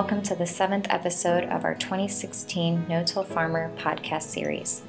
[0.00, 4.80] welcome to the seventh episode of our 2016 No Till Farmer podcast series.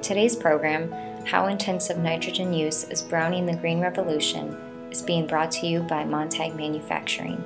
[0.00, 0.90] Today's program,
[1.26, 4.56] How Intensive Nitrogen Use is Browning the Green Revolution,
[4.90, 7.44] is being brought to you by Montag Manufacturing.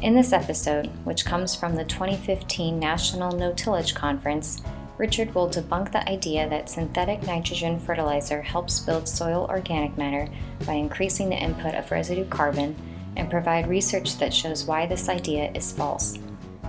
[0.00, 4.60] In this episode, which comes from the 2015 National No Tillage Conference,
[5.02, 10.28] Richard will debunk the idea that synthetic nitrogen fertilizer helps build soil organic matter
[10.64, 12.76] by increasing the input of residue carbon
[13.16, 16.20] and provide research that shows why this idea is false.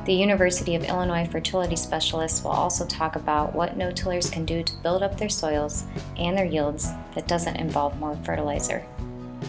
[0.06, 4.64] The University of Illinois fertility specialists will also talk about what no tillers can do
[4.64, 5.84] to build up their soils
[6.18, 8.84] and their yields that doesn't involve more fertilizer.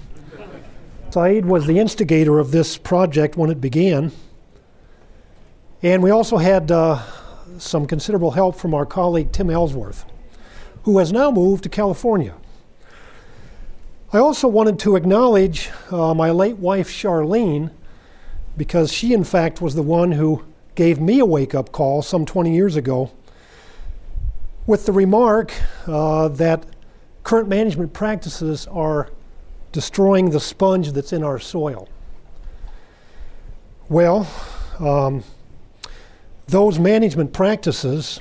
[1.12, 4.12] Saeed was the instigator of this project when it began,
[5.84, 7.04] and we also had uh,
[7.60, 10.06] some considerable help from our colleague Tim Ellsworth,
[10.86, 12.34] who has now moved to California.
[14.12, 17.70] I also wanted to acknowledge uh, my late wife, Charlene
[18.58, 20.44] because she, in fact, was the one who
[20.76, 23.12] gave me a wake up call some 20 years ago
[24.66, 25.54] with the remark
[25.88, 26.66] uh, that
[27.24, 29.10] current management practices are
[29.72, 31.90] destroying the sponge that's in our soil.
[33.90, 34.30] Well,
[34.80, 35.24] um,
[36.48, 38.20] those management practices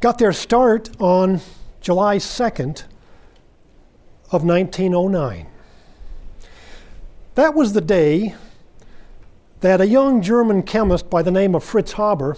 [0.00, 1.40] got their start on
[1.80, 2.84] July 2nd
[4.30, 5.46] of 1909.
[7.40, 8.34] That was the day
[9.60, 12.36] that a young German chemist by the name of Fritz Haber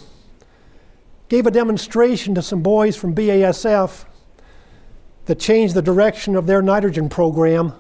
[1.29, 4.05] gave a demonstration to some boys from BASF
[5.25, 7.73] that changed the direction of their nitrogen program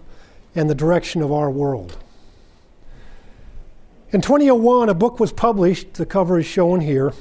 [0.56, 1.96] and the direction of our world.
[4.10, 7.12] In 2001, a book was published, the cover is shown here.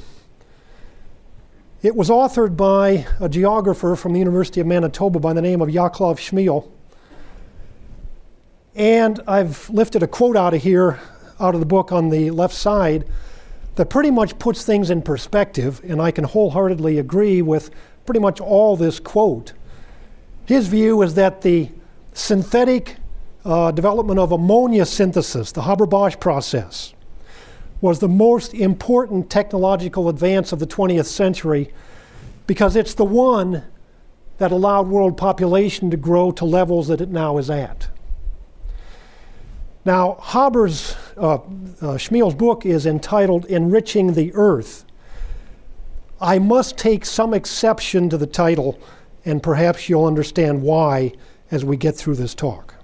[1.83, 5.69] It was authored by a geographer from the University of Manitoba by the name of
[5.69, 6.67] Vaclav Smil.
[8.75, 10.99] And I've lifted a quote out of here,
[11.39, 13.05] out of the book on the left side,
[13.75, 17.69] that pretty much puts things in perspective, and I can wholeheartedly agree with
[18.05, 19.53] pretty much all this quote.
[20.45, 21.69] His view is that the
[22.13, 22.97] synthetic
[23.43, 26.93] uh, development of ammonia synthesis, the Haber Bosch process,
[27.81, 31.73] was the most important technological advance of the 20th century
[32.47, 33.63] because it's the one
[34.37, 37.89] that allowed world population to grow to levels that it now is at.
[39.83, 41.39] Now, Haber's, uh,
[41.81, 44.85] uh, Smil's book is entitled Enriching the Earth.
[46.19, 48.77] I must take some exception to the title,
[49.25, 51.13] and perhaps you'll understand why
[51.49, 52.75] as we get through this talk.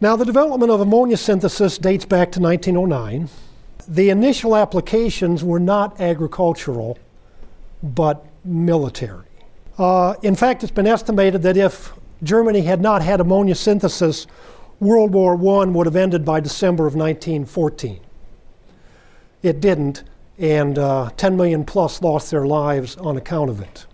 [0.00, 3.28] Now, the development of ammonia synthesis dates back to 1909.
[3.88, 6.96] The initial applications were not agricultural,
[7.82, 9.26] but military.
[9.76, 14.26] Uh, in fact, it's been estimated that if Germany had not had ammonia synthesis,
[14.80, 18.00] World War I would have ended by December of 1914.
[19.42, 20.04] It didn't,
[20.38, 23.86] and uh, 10 million plus lost their lives on account of it.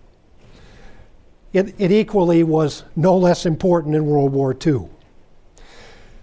[1.53, 4.87] It, it equally was no less important in World War II.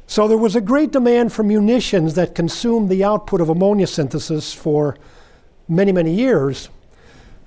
[0.07, 4.55] So there was a great demand for munitions that consumed the output of ammonia synthesis
[4.55, 4.97] for
[5.69, 6.71] many, many years.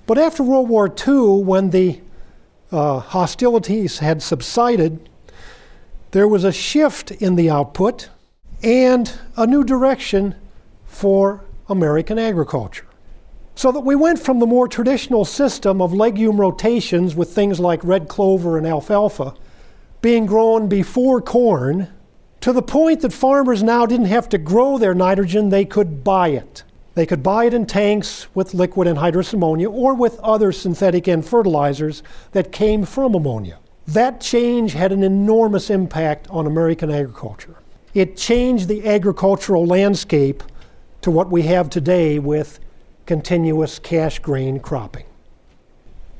[0.06, 2.00] But after World War II, when the
[2.70, 5.08] uh, hostilities had subsided,
[6.12, 8.08] there was a shift in the output
[8.62, 10.34] and a new direction
[10.84, 12.86] for American agriculture.
[13.54, 17.82] So that we went from the more traditional system of legume rotations with things like
[17.82, 19.34] red clover and alfalfa
[20.00, 21.88] being grown before corn
[22.40, 26.28] to the point that farmers now didn't have to grow their nitrogen, they could buy
[26.28, 26.64] it.
[26.94, 31.22] They could buy it in tanks with liquid anhydrous ammonia or with other synthetic N
[31.22, 33.58] fertilizers that came from ammonia.
[33.88, 37.56] That change had an enormous impact on American agriculture.
[37.94, 40.42] It changed the agricultural landscape
[41.02, 42.60] to what we have today with
[43.06, 45.04] continuous cash grain cropping.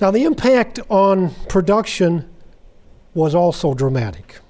[0.00, 2.28] Now, the impact on production
[3.14, 4.40] was also dramatic.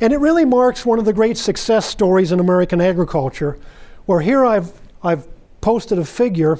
[0.00, 3.58] And it really marks one of the great success stories in American agriculture,
[4.06, 4.72] where here I've,
[5.02, 5.28] I've
[5.60, 6.58] posted a figure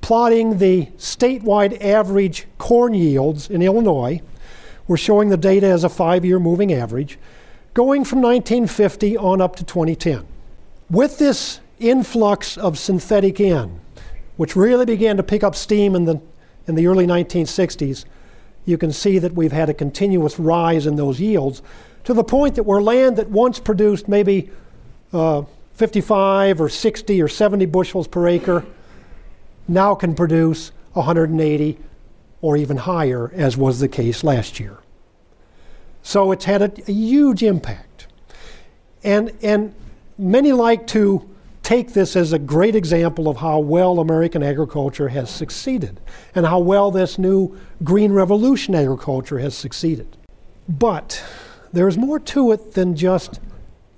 [0.00, 4.20] plotting the statewide average corn yields in Illinois.
[4.88, 7.18] We're showing the data as a five year moving average,
[7.74, 10.26] going from 1950 on up to 2010.
[10.88, 13.80] With this influx of synthetic N,
[14.36, 16.20] which really began to pick up steam in the,
[16.66, 18.04] in the early 1960s,
[18.64, 21.62] you can see that we've had a continuous rise in those yields
[22.04, 24.50] to the point that where land that once produced maybe
[25.12, 25.42] uh,
[25.74, 28.64] 55 or 60 or 70 bushels per acre
[29.68, 31.78] now can produce 180
[32.46, 34.78] or even higher, as was the case last year.
[36.00, 38.06] So it's had a, a huge impact.
[39.02, 39.74] And, and
[40.16, 41.28] many like to
[41.64, 45.98] take this as a great example of how well American agriculture has succeeded
[46.36, 50.16] and how well this new green revolution agriculture has succeeded.
[50.68, 51.24] But
[51.72, 53.40] there's more to it than just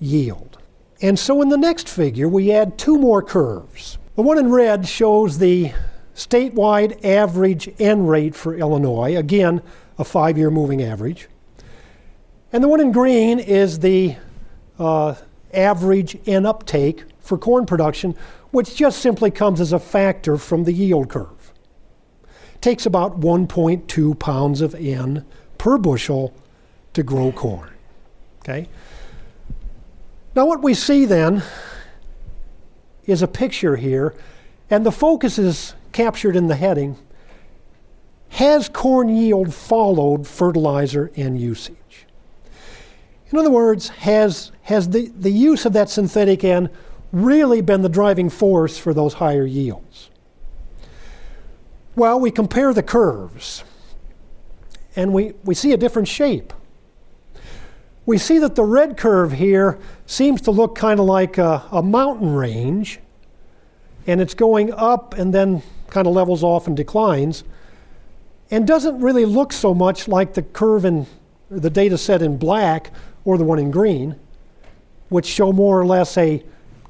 [0.00, 0.56] yield.
[1.03, 3.99] And so in the next figure, we add two more curves.
[4.17, 5.73] The one in red shows the
[6.19, 9.62] statewide average N rate for Illinois, again,
[9.99, 11.29] a five year moving average.
[12.53, 14.17] And the one in green is the
[14.81, 15.15] uh,
[15.55, 18.17] average N uptake for corn production,
[18.50, 21.53] which just simply comes as a factor from the yield curve.
[22.61, 25.25] Takes about 1.2 pounds of N
[25.56, 26.35] per bushel
[26.94, 27.71] to grow corn.
[28.41, 28.69] Okay?
[30.35, 31.44] Now, what we see then
[33.06, 34.14] is a picture here,
[34.69, 36.96] and the focus is captured in the heading
[38.31, 42.06] Has corn yield followed fertilizer N usage?
[43.30, 46.71] In other words, has, has the, the use of that synthetic N
[47.12, 50.11] really been the driving force for those higher yields?
[51.95, 53.64] Well, we compare the curves
[54.95, 56.52] and we, we see a different shape.
[58.04, 61.83] We see that the red curve here seems to look kind of like a, a
[61.83, 63.00] mountain range,
[64.07, 67.45] and it's going up and then kind of levels off and declines,
[68.50, 71.07] and doesn't really look so much like the curve in
[71.50, 72.90] the data set in black
[73.25, 74.16] or the one in green,
[75.09, 76.42] which show more or less a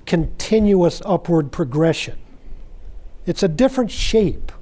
[0.07, 2.19] continuous upward progression.
[3.26, 4.52] It's a different shape.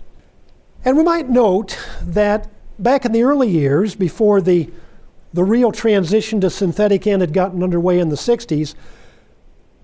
[0.84, 4.70] And we might note that back in the early years, before the,
[5.32, 8.74] the real transition to synthetic N had gotten underway in the 60s,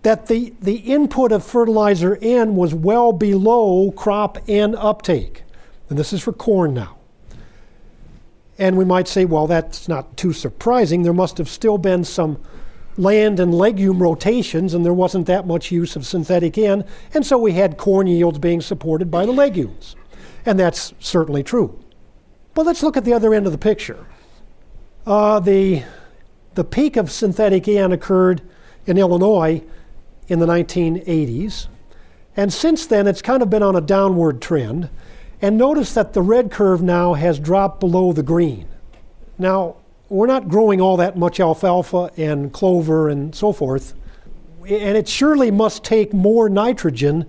[0.03, 5.45] that the, the input of fertilizer N was well below crop N uptake.
[5.89, 6.97] And this is for corn now.
[8.59, 11.03] And we might say, well, that's not too surprising.
[11.03, 12.41] There must have still been some
[12.97, 17.39] land and legume rotations, and there wasn't that much use of synthetic N, and so
[17.39, 19.97] we had corn yields being supported by the legumes.
[20.45, 21.83] And that's certainly true.
[22.55, 24.07] But let's look at the other end of the picture.
[25.07, 25.85] Uh, the,
[26.55, 28.43] the peak of synthetic N occurred
[28.87, 29.63] in Illinois
[30.33, 31.67] in the 1980s,
[32.39, 34.89] and since then it's kind of been on a downward trend.
[35.43, 38.67] And notice that the red curve now has dropped below the green.
[39.39, 39.77] Now,
[40.09, 43.93] we're not growing all that much alfalfa and clover and so forth.
[44.61, 47.27] And it surely must take more nitrogen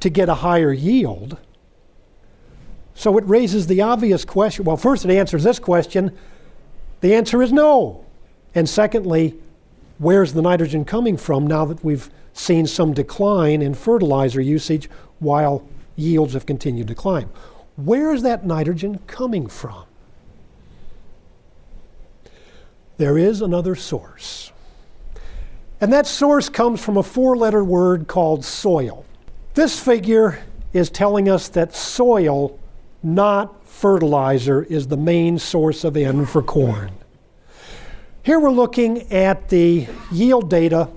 [0.00, 1.36] to get a higher yield.
[2.94, 4.64] So it raises the obvious question.
[4.64, 6.16] Well, first, it answers this question
[7.00, 8.06] the answer is no.
[8.54, 9.36] And secondly,
[9.98, 14.88] where's the nitrogen coming from now that we've seen some decline in fertilizer usage
[15.18, 17.30] while yields have continued to climb?
[17.76, 19.84] Where is that nitrogen coming from?
[22.96, 24.50] There is another source.
[25.80, 29.04] And that source comes from a four letter word called soil.
[29.54, 30.40] This figure
[30.72, 32.58] is telling us that soil,
[33.02, 36.90] not fertilizer, is the main source of N for corn.
[38.28, 40.90] Here we're looking at the yield data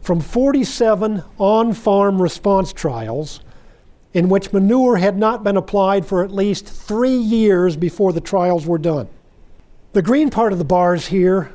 [0.00, 3.40] from 47 on farm response trials
[4.14, 8.64] in which manure had not been applied for at least three years before the trials
[8.64, 9.08] were done.
[9.92, 11.52] The green part of the bars here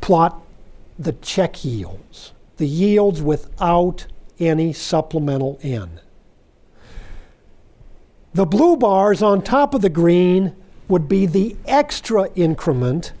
[0.00, 0.42] plot
[0.98, 4.08] the check yields, the yields without
[4.40, 6.00] any supplemental N.
[8.34, 10.56] The blue bars on top of the green
[10.88, 13.12] would be the extra increment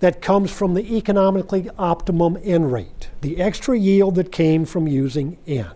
[0.00, 5.38] that comes from the economically optimum N rate, the extra yield that came from using
[5.46, 5.70] N.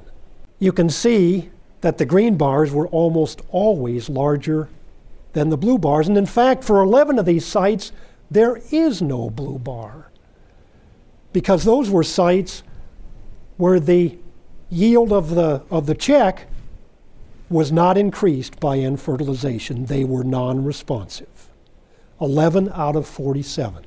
[0.59, 1.50] You can see
[1.83, 4.69] that the green bars were almost always larger
[5.35, 7.93] than the blue bars, and in fact, for 11 of these sites,
[8.31, 10.11] there is no blue bar
[11.33, 12.62] because those were sites
[13.59, 14.16] where the
[14.71, 16.49] yield of the, of the check
[17.50, 19.85] was not increased by N fertilization.
[19.87, 21.50] They were non responsive.
[22.21, 23.85] 11 out of 47.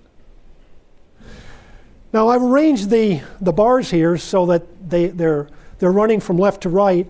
[2.13, 5.49] Now I've arranged the, the bars here so that they, they're,
[5.79, 7.09] they're running from left to right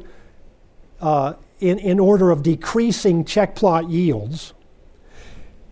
[1.01, 4.53] uh, in, in order of decreasing check plot yields.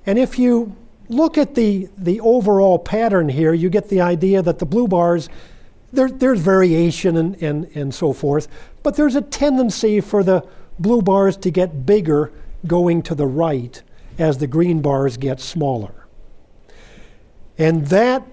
[0.05, 0.75] And if you
[1.09, 5.29] look at the, the overall pattern here, you get the idea that the blue bars,
[5.91, 8.47] there, there's variation and, and, and so forth,
[8.83, 10.47] but there's a tendency for the
[10.79, 12.31] blue bars to get bigger
[12.67, 13.81] going to the right
[14.17, 16.05] as the green bars get smaller.
[17.57, 18.23] And that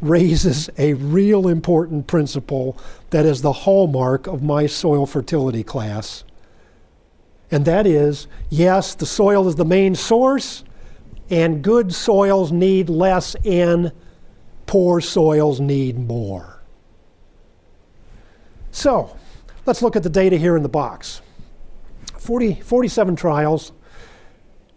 [0.00, 2.78] raises a real important principle
[3.10, 6.24] that is the hallmark of my soil fertility class.
[7.50, 10.64] And that is yes, the soil is the main source,
[11.30, 13.92] and good soils need less N,
[14.66, 16.62] poor soils need more.
[18.70, 19.16] So,
[19.66, 21.22] let's look at the data here in the box
[22.18, 23.72] 40, 47 trials.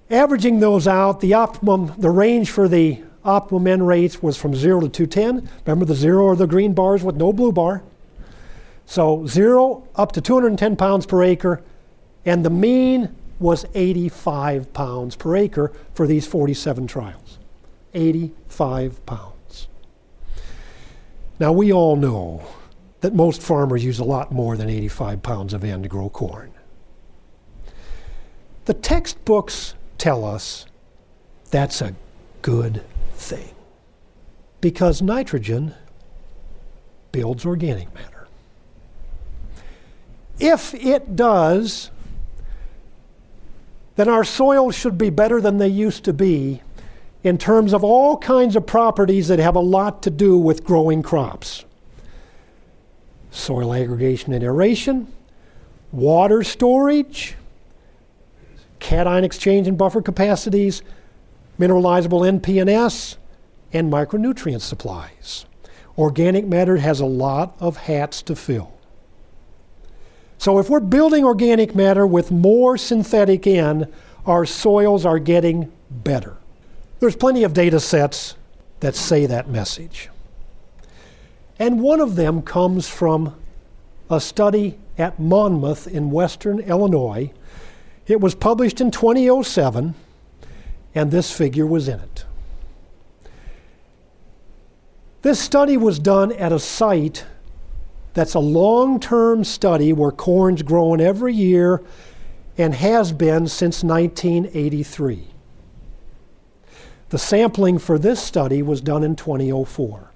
[0.09, 4.81] Averaging those out, the optimum, the range for the optimum N rates was from 0
[4.81, 5.49] to 210.
[5.65, 7.83] Remember, the 0 are the green bars with no blue bar.
[8.85, 11.63] So 0 up to 210 pounds per acre,
[12.25, 17.39] and the mean was 85 pounds per acre for these 47 trials.
[17.93, 19.67] 85 pounds.
[21.39, 22.45] Now, we all know
[23.01, 26.51] that most farmers use a lot more than 85 pounds of N to grow corn.
[28.65, 30.65] The textbooks tell us
[31.49, 31.95] that's a
[32.41, 32.83] good
[33.21, 33.53] thing
[34.59, 35.73] because nitrogen
[37.11, 38.27] builds organic matter.
[40.39, 41.91] If it does,
[43.95, 46.61] then our soils should be better than they used to be
[47.23, 51.03] in terms of all kinds of properties that have a lot to do with growing
[51.03, 51.65] crops
[53.33, 55.07] soil aggregation and aeration,
[55.93, 57.35] water storage,
[58.79, 60.81] cation exchange and buffer capacities,
[61.61, 63.17] mineralizable NP
[63.71, 65.45] and micronutrient supplies.
[65.97, 68.73] Organic matter has a lot of hats to fill.
[70.37, 73.91] So if we're building organic matter with more synthetic N,
[74.25, 76.37] our soils are getting better.
[76.99, 78.35] There's plenty of data sets
[78.79, 80.09] that say that message.
[81.59, 83.35] And one of them comes from
[84.09, 87.31] a study at Monmouth in western Illinois.
[88.07, 89.93] It was published in 2007,
[90.93, 92.25] and this figure was in it.
[95.21, 97.25] This study was done at a site
[98.13, 101.81] that's a long term study where corn's grown every year
[102.57, 105.27] and has been since 1983.
[107.09, 110.11] The sampling for this study was done in 2004.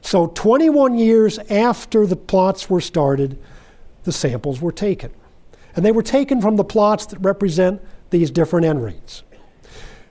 [0.00, 3.38] So, 21 years after the plots were started,
[4.04, 5.10] the samples were taken.
[5.74, 9.24] And they were taken from the plots that represent these different N rates.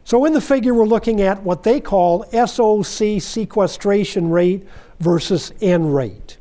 [0.05, 4.65] So, in the figure, we're looking at what they call SOC sequestration rate
[4.99, 6.37] versus N rate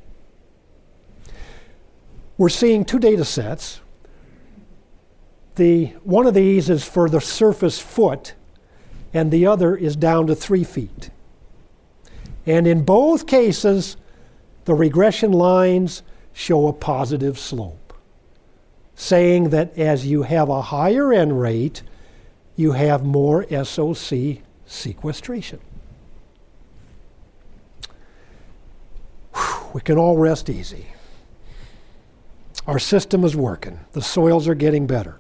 [2.36, 3.80] we're seeing two data sets.
[5.56, 8.34] The, one of these is for the surface foot,
[9.12, 11.10] and the other is down to three feet.
[12.44, 13.96] And in both cases,
[14.64, 16.02] the regression lines
[16.32, 17.80] show a positive slope.
[18.96, 21.82] saying that as you have a higher N rate,
[22.56, 25.60] you have more SOC sequestration.
[29.72, 30.86] We can all rest easy.
[32.66, 35.18] Our system is working, the soils are getting better.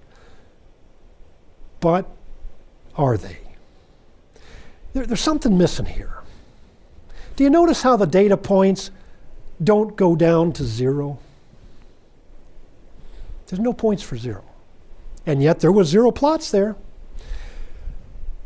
[1.80, 2.08] But
[2.96, 3.38] are they?
[4.94, 6.22] There, there's something missing here.
[7.36, 8.90] Do you notice how the data points
[9.62, 11.18] don't go down to zero?
[13.46, 14.44] There's no points for zero.
[15.26, 16.76] And yet there was zero plots there.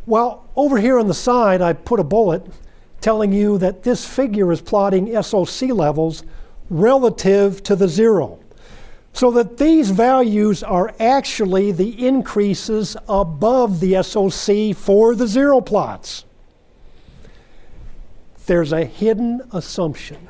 [0.09, 2.47] Well, over here on the side, I put a bullet
[3.03, 6.23] telling you that this figure is plotting SOC levels
[6.71, 8.39] relative to the zero.
[9.13, 16.25] So that these values are actually the increases above the SOC for the zero plots.
[18.47, 20.27] There's a hidden assumption.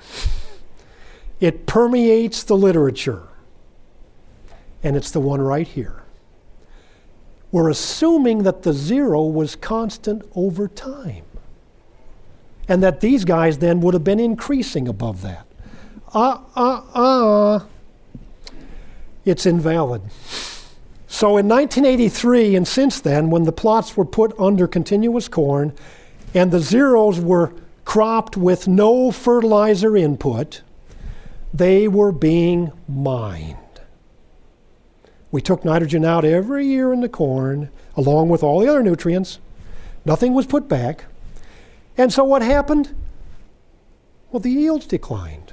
[1.39, 3.29] It permeates the literature,
[4.83, 6.03] and it's the one right here.
[7.51, 11.25] We're assuming that the zero was constant over time,
[12.69, 15.47] and that these guys then would have been increasing above that.
[16.13, 17.61] Uh, uh, uh.
[19.25, 20.03] It's invalid.
[21.07, 25.75] So in 1983 and since then, when the plots were put under continuous corn
[26.35, 27.53] and the zeros were
[27.85, 30.63] cropped with no fertilizer input,
[31.53, 33.57] they were being mined.
[35.31, 39.39] We took nitrogen out every year in the corn, along with all the other nutrients.
[40.05, 41.05] Nothing was put back.
[41.97, 42.95] And so what happened?
[44.31, 45.53] Well, the yields declined.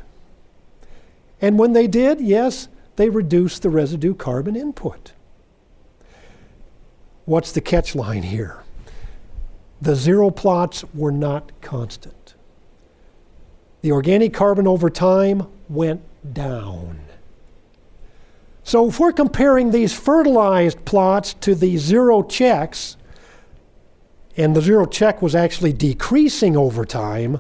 [1.42, 5.12] And when they did, yes, they reduced the residue carbon input.
[7.26, 8.64] What's the catch line here?
[9.82, 12.26] The zero plots were not constant
[13.86, 16.02] the organic carbon over time went
[16.34, 17.05] down.
[18.66, 22.98] So if we're comparing these fertilized plots to the zero checks,
[24.36, 27.40] and the zero check was actually decreasing over time,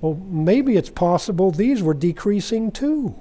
[0.00, 3.16] well, maybe it's possible these were decreasing too,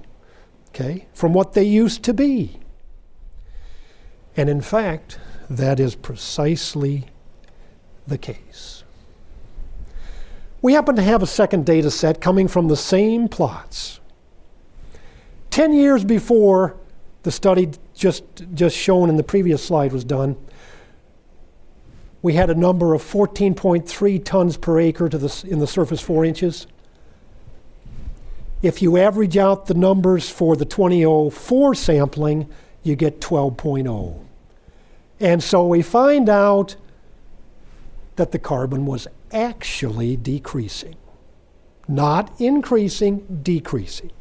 [0.70, 2.60] okay, from what they used to be.
[4.38, 5.18] And in fact,
[5.50, 7.06] that is precisely
[8.06, 8.84] the case.
[10.62, 14.00] We happen to have a second data set coming from the same plots.
[15.56, 16.76] Ten years before
[17.24, 20.36] the study just, just shown in the previous slide was done,
[22.22, 26.26] we had a number of 14.3 tons per acre to the, in the surface four
[26.26, 26.68] inches.
[28.62, 32.50] If you average out the numbers for the 2004 sampling,
[32.84, 34.26] you get 12.0.
[35.22, 36.76] And so we find out
[38.18, 40.98] that the carbon was actually decreasing.
[41.88, 44.12] Not increasing, decreasing.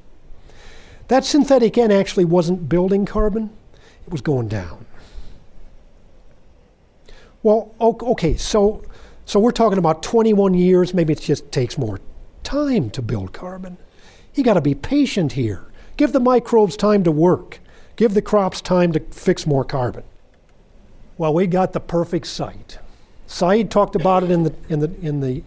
[1.08, 3.50] That synthetic N actually wasn't building carbon,
[4.06, 4.86] it was going down.
[7.42, 8.82] Well, okay, so,
[9.26, 12.00] so we're talking about 21 years, maybe it just takes more
[12.42, 13.76] time to build carbon.
[14.34, 15.64] You got to be patient here.
[15.96, 17.60] Give the microbes time to work.
[17.96, 20.04] Give the crops time to fix more carbon.
[21.18, 22.78] Well, we got the perfect site.
[23.26, 25.42] Saeed talked about it in the, in the, in the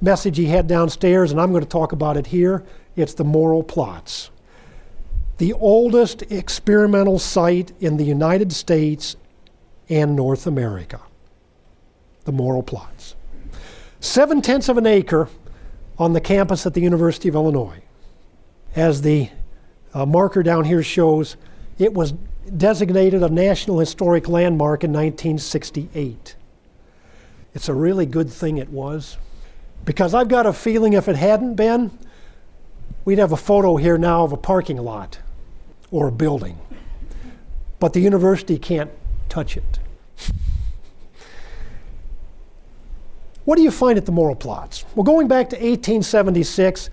[0.00, 2.64] message he had downstairs, and I'm going to talk about it here.
[2.96, 4.30] It's the Morrill Plots.
[5.38, 9.16] The oldest experimental site in the United States
[9.88, 11.00] and North America.
[12.24, 13.16] The Morrill Plots.
[14.00, 15.28] Seven tenths of an acre
[15.98, 17.82] on the campus at the University of Illinois.
[18.74, 19.30] As the
[19.94, 21.36] uh, marker down here shows,
[21.78, 22.12] it was
[22.56, 26.36] designated a National Historic Landmark in 1968.
[27.54, 29.18] It's a really good thing it was.
[29.84, 31.90] Because I've got a feeling if it hadn't been,
[33.04, 35.18] we'd have a photo here now of a parking lot
[35.90, 36.58] or a building.
[37.78, 38.90] But the university can't
[39.28, 39.78] touch it.
[43.44, 44.84] What do you find at the Morrill plots?
[44.94, 46.90] Well, going back to 1876,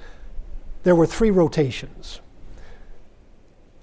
[0.84, 2.22] there were three rotations.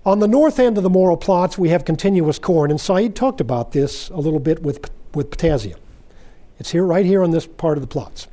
[0.05, 3.41] On the north end of the Morrill plots, we have continuous corn, and Saeed talked
[3.41, 5.79] about this a little bit with, with potassium.
[6.59, 8.27] It's here, right here on this part of the plots.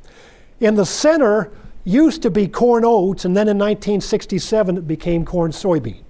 [0.60, 1.52] In the center
[1.84, 6.02] used to be corn oats, and then in 1967 it became corn soybean.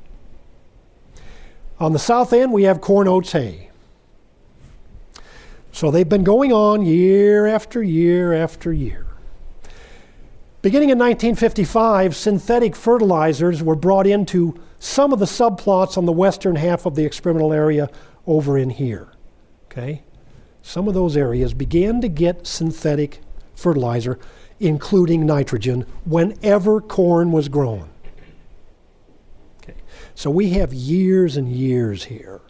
[1.81, 3.71] On the south end, we have corn oats hay.
[5.73, 9.07] So they've been going on year after year after year.
[10.63, 16.57] Beginning in 1955, synthetic fertilizers were brought into some of the subplots on the western
[16.57, 17.91] half of the experimental area
[18.27, 19.09] over in here.
[19.67, 20.05] Okay?
[20.65, 23.21] some of those areas began to get synthetic
[23.55, 24.19] fertilizer,
[24.65, 27.89] including nitrogen, whenever corn was grown.
[29.63, 29.75] Okay.
[30.15, 32.41] So we have years and years here.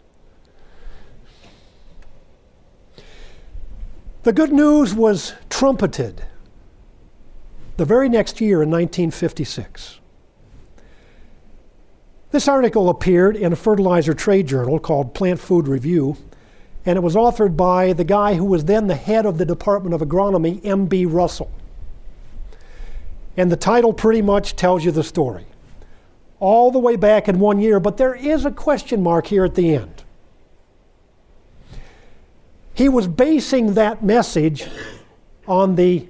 [4.23, 6.25] The good news was trumpeted
[7.77, 9.99] the very next year in 1956.
[12.31, 16.17] This article appeared in a fertilizer trade journal called Plant Food Review,
[16.85, 19.93] and it was authored by the guy who was then the head of the Department
[19.93, 21.05] of Agronomy, M.B.
[21.05, 21.51] Russell.
[23.37, 25.45] And the title pretty much tells you the story.
[26.39, 29.55] All the way back in one year, but there is a question mark here at
[29.55, 30.03] the end.
[32.73, 34.67] He was basing that message
[35.47, 36.07] on the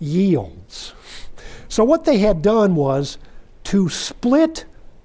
[0.00, 0.94] yields.
[1.68, 3.18] So, what they had done was
[3.64, 4.64] to split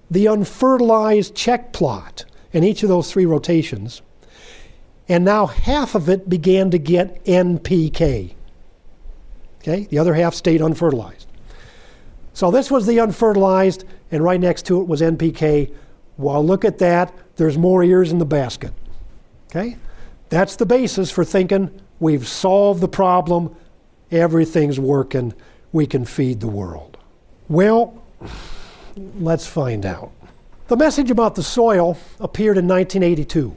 [0.10, 4.02] the unfertilized check plot in each of those three rotations,
[5.08, 8.36] and now half of it began to get NPK.
[9.62, 11.28] Okay, the other half stayed unfertilized.
[12.34, 15.74] So this was the unfertilized, and right next to it was NPK.
[16.18, 17.14] Well, look at that.
[17.36, 18.74] There's more ears in the basket.
[19.50, 19.78] Okay?
[20.30, 23.56] That's the basis for thinking we've solved the problem,
[24.12, 25.34] everything's working,
[25.72, 26.98] we can feed the world.
[27.48, 28.02] Well,
[29.16, 30.12] let's find out.
[30.68, 33.54] The message about the soil appeared in 1982.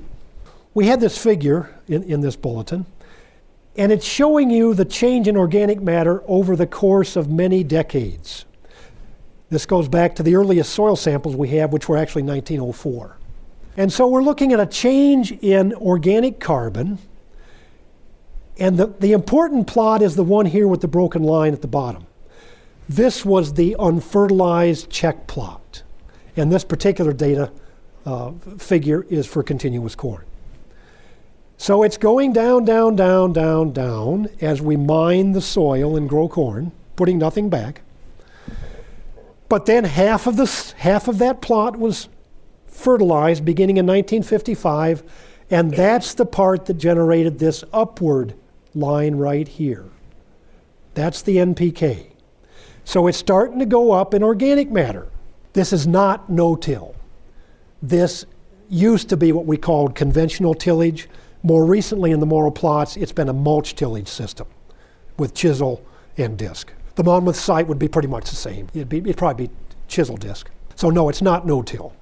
[0.75, 2.87] We had this figure in, in this bulletin,
[3.77, 8.45] and it's showing you the change in organic matter over the course of many decades.
[9.49, 13.19] This goes back to the earliest soil samples we have, which were actually 1904.
[13.77, 16.99] And so we're looking at a change in organic carbon.
[18.59, 21.69] And the, the important plot is the one here with the broken line at the
[21.69, 22.07] bottom.
[22.89, 25.83] This was the unfertilized check plot.
[26.37, 27.51] And this particular data
[28.05, 30.25] uh, figure is for continuous corn.
[31.57, 36.29] So it's going down, down, down, down, down as we mine the soil and grow
[36.29, 37.83] corn, putting nothing back.
[39.49, 42.09] But then half of, this, half of that plot was
[42.67, 45.03] fertilized beginning in 1955,
[45.51, 48.35] and that's the part that generated this upward
[48.75, 49.89] line right here.
[50.95, 52.07] That's the NPK.
[52.85, 55.09] So it's starting to go up in organic matter.
[55.53, 56.95] This is not no till.
[57.81, 58.25] This
[58.69, 61.09] used to be what we called conventional tillage.
[61.43, 64.47] More recently, in the Morrill plots, it's been a mulch tillage system
[65.19, 65.85] with chisel
[66.17, 66.73] and disc.
[66.95, 68.69] The Monmouth site would be pretty much the same.
[68.75, 69.55] It'd, be, it'd probably be
[69.89, 70.51] chisel disc.
[70.77, 71.95] So, no, it's not no till.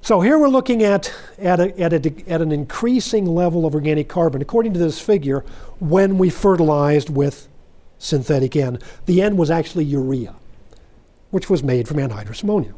[0.00, 4.08] So here we're looking at, at, a, at, a, at an increasing level of organic
[4.08, 4.42] carbon.
[4.42, 5.44] According to this figure,
[5.78, 7.48] when we fertilized with
[7.98, 10.34] synthetic N, the N was actually urea,
[11.30, 12.74] which was made from anhydrous ammonia.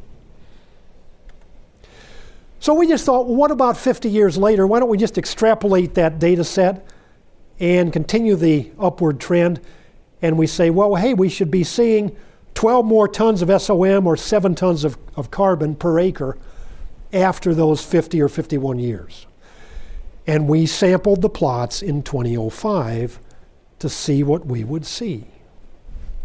[2.64, 4.66] So we just thought, well, what about 50 years later?
[4.66, 6.86] Why don't we just extrapolate that data set
[7.60, 9.60] and continue the upward trend?
[10.22, 12.16] And we say, well, hey, we should be seeing
[12.54, 16.38] 12 more tons of SOM or 7 tons of, of carbon per acre
[17.12, 19.26] after those 50 or 51 years.
[20.26, 23.20] And we sampled the plots in 2005
[23.80, 25.26] to see what we would see.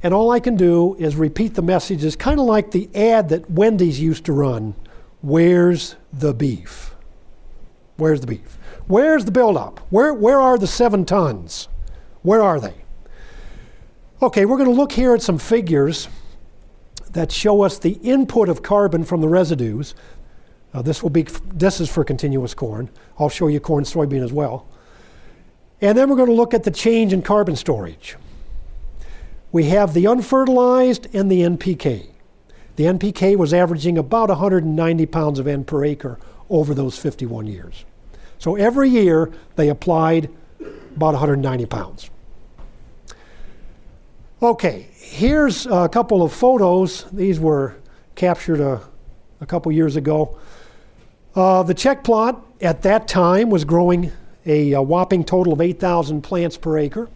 [0.01, 3.51] And all I can do is repeat the messages, kind of like the ad that
[3.51, 4.73] Wendy's used to run
[5.21, 6.95] Where's the beef?
[7.97, 8.57] Where's the beef?
[8.87, 9.79] Where's the buildup?
[9.89, 11.67] Where, where are the seven tons?
[12.21, 12.75] Where are they?
[14.21, 16.07] Okay, we're going to look here at some figures
[17.11, 19.95] that show us the input of carbon from the residues
[20.73, 22.89] uh, this will be this is for continuous corn.
[23.17, 24.67] I'll show you corn soybean as well.
[25.81, 28.17] And then we're going to look at the change in carbon storage.
[29.51, 32.09] We have the unfertilized and the NPK.
[32.79, 36.17] The NPK was averaging about 190 pounds of N per acre
[36.49, 37.83] over those 51 years.
[38.37, 40.29] So every year they applied
[40.95, 42.09] about 190 pounds.
[44.41, 47.03] Okay, here's a couple of photos.
[47.11, 47.75] These were
[48.15, 48.81] captured a,
[49.41, 50.39] a couple years ago.
[51.35, 54.09] Uh, the check plot at that time was growing
[54.45, 57.09] a, a whopping total of 8,000 plants per acre.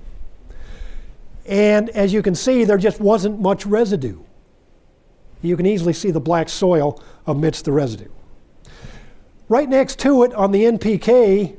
[1.46, 4.20] And as you can see, there just wasn't much residue.
[5.44, 8.10] You can easily see the black soil amidst the residue.
[9.50, 11.56] Right next to it on the NPK,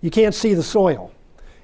[0.00, 1.10] you can't see the soil.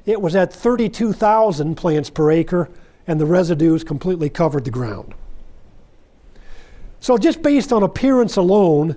[0.07, 2.71] It was at 32,000 plants per acre,
[3.07, 5.15] and the residues completely covered the ground.
[6.99, 8.97] So, just based on appearance alone,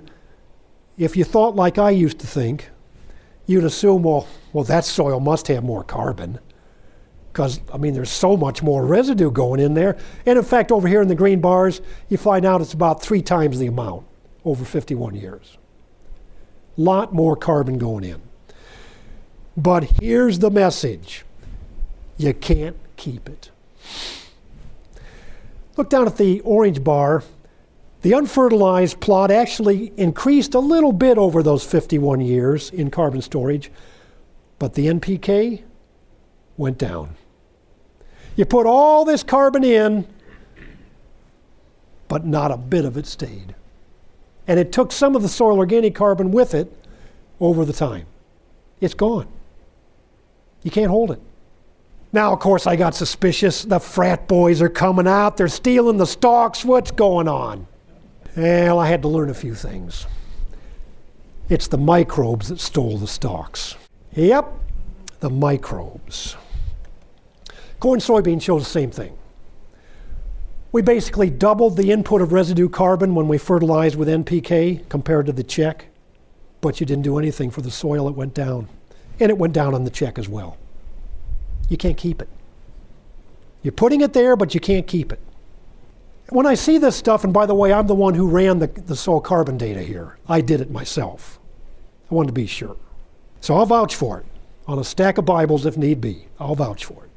[0.96, 2.70] if you thought like I used to think,
[3.46, 6.38] you'd assume, well, well, that soil must have more carbon.
[7.34, 9.98] Because, I mean, there's so much more residue going in there.
[10.24, 13.22] And in fact, over here in the green bars, you find out it's about three
[13.22, 14.06] times the amount
[14.44, 15.58] over 51 years.
[16.76, 18.22] Lot more carbon going in.
[19.56, 21.24] But here's the message
[22.16, 23.50] you can't keep it.
[25.76, 27.24] Look down at the orange bar
[28.02, 33.72] The unfertilized plot actually increased a little bit over those 51 years in carbon storage,
[34.58, 35.62] but the NPK
[36.58, 37.16] went down.
[38.36, 40.06] You put all this carbon in,
[42.08, 43.54] but not a bit of it stayed.
[44.46, 46.72] And it took some of the soil organic carbon with it
[47.40, 48.06] over the time.
[48.80, 49.28] It's gone.
[50.62, 51.20] You can't hold it.
[52.12, 53.64] Now, of course, I got suspicious.
[53.64, 55.36] The frat boys are coming out.
[55.36, 56.64] They're stealing the stalks.
[56.64, 57.66] What's going on?
[58.36, 60.06] Well, I had to learn a few things.
[61.48, 63.76] It's the microbes that stole the stalks.
[64.14, 64.52] Yep,
[65.20, 66.36] the microbes.
[67.80, 69.16] Corn soybean shows the same thing.
[70.72, 75.32] We basically doubled the input of residue carbon when we fertilized with NPK compared to
[75.32, 75.86] the check,
[76.60, 78.68] but you didn't do anything for the soil, it went down.
[79.20, 80.56] And it went down on the check as well.
[81.68, 82.28] You can't keep it.
[83.62, 85.20] You're putting it there, but you can't keep it.
[86.30, 88.66] When I see this stuff, and by the way, I'm the one who ran the,
[88.66, 91.38] the soil carbon data here, I did it myself.
[92.10, 92.76] I wanted to be sure.
[93.40, 94.26] So I'll vouch for it
[94.66, 96.26] on a stack of Bibles if need be.
[96.40, 97.10] I'll vouch for it.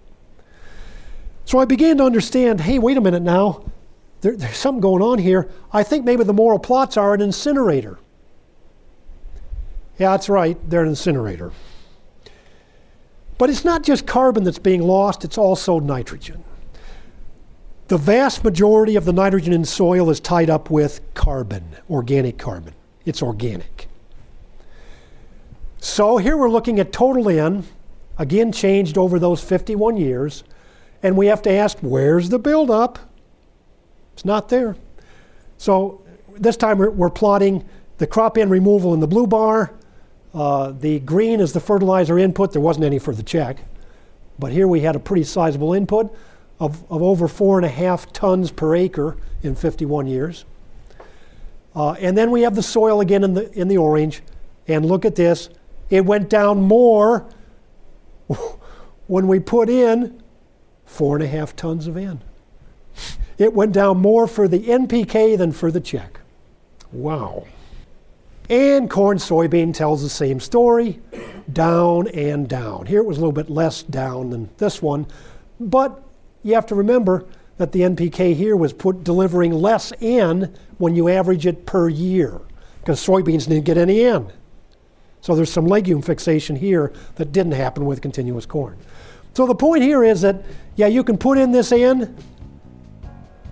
[1.47, 3.63] So I began to understand hey, wait a minute now.
[4.19, 5.49] There, there's something going on here.
[5.71, 7.97] I think maybe the Morrill plots are an incinerator.
[9.97, 11.53] Yeah, that's right, they're an incinerator.
[13.37, 16.43] But it's not just carbon that's being lost, it's also nitrogen.
[17.87, 22.73] The vast majority of the nitrogen in soil is tied up with carbon, organic carbon.
[23.05, 23.87] It's organic.
[25.79, 27.63] So here we're looking at total N,
[28.17, 30.43] again changed over those 51 years,
[31.03, 32.99] and we have to ask where's the buildup?
[34.13, 34.75] It's not there.
[35.57, 36.01] So
[36.35, 37.65] this time we're, we're plotting
[37.97, 39.73] the crop N removal in the blue bar.
[40.33, 42.51] Uh, the green is the fertilizer input.
[42.51, 43.57] There wasn't any for the check.
[44.39, 46.15] But here we had a pretty sizable input
[46.59, 50.45] of, of over four and a half tons per acre in 51 years.
[51.75, 54.21] Uh, and then we have the soil again in the, in the orange.
[54.67, 55.49] And look at this.
[55.89, 57.27] It went down more
[59.07, 60.21] when we put in
[60.87, 62.21] four and a half tons of N.
[63.37, 66.19] It went down more for the NPK than for the check.
[66.91, 67.45] Wow.
[68.49, 70.99] And corn soybean tells the same story
[71.51, 72.87] down and down.
[72.87, 75.05] Here it was a little bit less down than this one,
[75.59, 76.01] but
[76.43, 77.25] you have to remember
[77.57, 82.39] that the NPK here was put delivering less N when you average it per year
[82.79, 84.31] because soybeans didn't get any N.
[85.21, 88.77] So there's some legume fixation here that didn't happen with continuous corn.
[89.37, 90.43] So the point here is that
[90.77, 92.17] yeah, you can put in this N,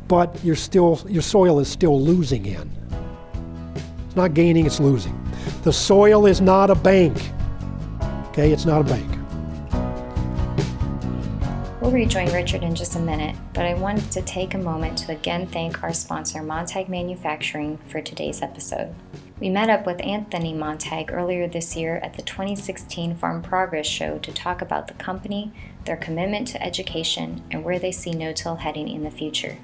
[0.08, 2.72] but you're still your soil is still losing N.
[4.08, 5.14] It's not gaining, it's losing.
[5.62, 7.16] The soil is not a bank.
[8.30, 9.12] Okay, it's not a bank.
[11.80, 15.12] We'll rejoin Richard in just a minute, but I wanted to take a moment to
[15.12, 18.96] again thank our sponsor, Montag Manufacturing, for today's episode.
[19.40, 24.18] We met up with Anthony Montag earlier this year at the 2016 Farm Progress Show
[24.18, 25.52] to talk about the company,
[25.86, 29.58] their commitment to education, and where they see no till heading in the future.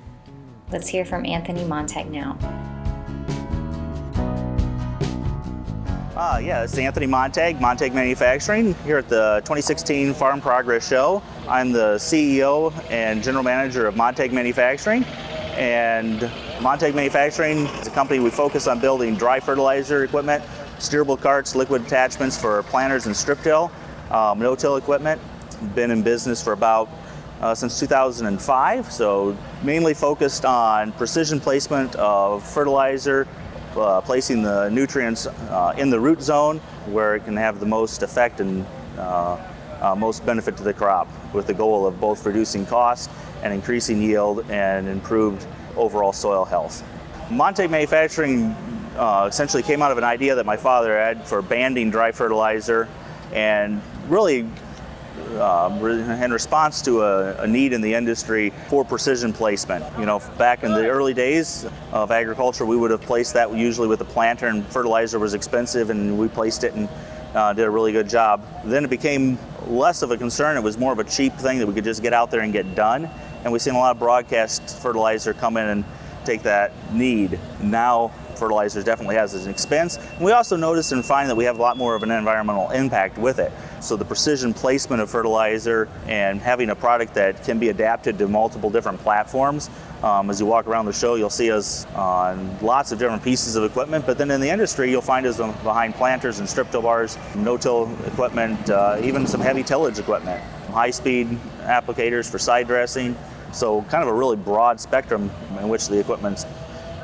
[0.72, 2.38] Let's hear from Anthony Montag now.
[6.16, 11.24] Uh, yeah, it's Anthony Montag, Montag Manufacturing, here at the 2016 Farm Progress Show.
[11.48, 15.04] I'm the CEO and General Manager of Montag Manufacturing.
[15.56, 16.30] And
[16.62, 20.44] Montag Manufacturing is a company we focus on building dry fertilizer equipment,
[20.78, 23.72] steerable carts, liquid attachments for planters and strip till,
[24.12, 25.20] um, no-till equipment.
[25.76, 26.90] Been in business for about
[27.42, 33.28] uh, since 2005, so mainly focused on precision placement of fertilizer,
[33.76, 38.04] uh, placing the nutrients uh, in the root zone where it can have the most
[38.04, 38.66] effect and
[38.98, 39.38] uh,
[39.82, 43.10] uh, most benefit to the crop with the goal of both reducing cost
[43.44, 45.46] and increasing yield and improved
[45.76, 46.84] overall soil health.
[47.32, 48.56] Montag Manufacturing
[48.98, 52.88] uh, essentially came out of an idea that my father had for banding dry fertilizer
[53.34, 54.48] and really
[55.40, 59.86] um, in response to a, a, need in the industry for precision placement.
[59.98, 63.88] You know, back in the early days of agriculture, we would have placed that usually
[63.88, 66.90] with a planter, and fertilizer was expensive, and we placed it and
[67.36, 68.46] uh, did a really good job.
[68.66, 70.58] Then it became less of a concern.
[70.58, 72.52] It was more of a cheap thing that we could just get out there and
[72.52, 73.10] get done.
[73.44, 75.86] And we've seen a lot of broadcast fertilizer come in and
[76.26, 77.40] take that need.
[77.62, 79.98] Now fertilizers definitely has an expense.
[79.98, 82.72] And we also notice and find that we have a lot more of an environmental
[82.72, 83.52] impact with it.
[83.82, 88.28] So the precision placement of fertilizer and having a product that can be adapted to
[88.28, 89.70] multiple different platforms.
[90.02, 93.56] Um, as you walk around the show, you'll see us on lots of different pieces
[93.56, 96.82] of equipment, but then in the industry, you'll find us behind planters and strip till
[96.82, 101.28] bars, no-till equipment, uh, even some heavy tillage equipment, high-speed
[101.62, 103.16] applicators for side dressing.
[103.54, 106.46] So kind of a really broad spectrum in which the equipment's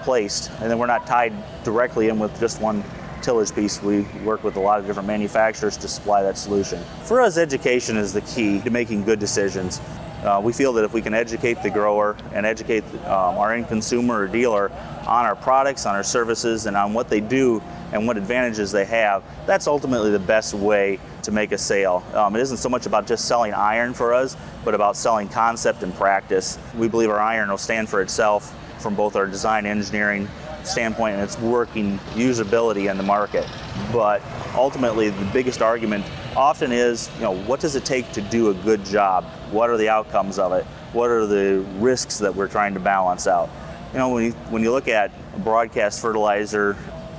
[0.07, 1.33] placed, and then we're not tied
[1.65, 2.81] directly in with just one
[3.21, 3.83] tillage piece.
[3.83, 6.81] We work with a lot of different manufacturers to supply that solution.
[7.03, 9.81] For us, education is the key to making good decisions.
[10.23, 13.67] Uh, we feel that if we can educate the grower and educate um, our end
[13.67, 14.71] consumer or dealer
[15.05, 18.85] on our products, on our services, and on what they do and what advantages they
[18.85, 22.01] have, that's ultimately the best way to make a sale.
[22.13, 25.83] Um, it isn't so much about just selling iron for us, but about selling concept
[25.83, 26.57] and practice.
[26.77, 30.27] We believe our iron will stand for itself from both our design engineering
[30.63, 33.47] standpoint and its working usability in the market.
[33.91, 34.21] But
[34.53, 38.53] ultimately, the biggest argument often is, you know, what does it take to do a
[38.53, 39.23] good job?
[39.51, 40.65] What are the outcomes of it?
[40.93, 43.49] What are the risks that we're trying to balance out?
[43.93, 45.11] You know, when you, when you look at
[45.43, 46.75] broadcast fertilizer,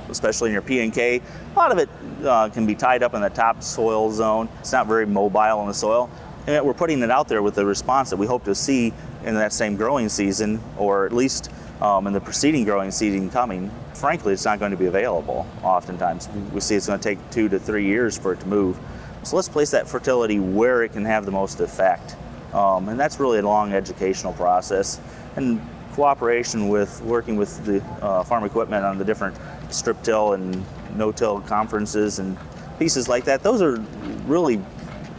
[0.09, 1.21] especially in your P and K,
[1.53, 1.89] a lot of it
[2.23, 4.49] uh, can be tied up in the top soil zone.
[4.59, 6.09] It's not very mobile in the soil.
[6.47, 8.93] And we're putting it out there with the response that we hope to see
[9.25, 11.51] in that same growing season, or at least
[11.81, 16.29] um, in the preceding growing season coming, frankly, it's not going to be available oftentimes.
[16.53, 18.79] We see it's going to take two to three years for it to move.
[19.23, 22.15] So let's place that fertility where it can have the most effect.
[22.53, 24.99] Um, and that's really a long educational process.
[25.35, 25.61] And
[25.93, 29.35] cooperation with working with the uh, farm equipment on the different
[29.69, 32.37] strip till and no till conferences and
[32.79, 33.77] pieces like that, those are
[34.25, 34.61] really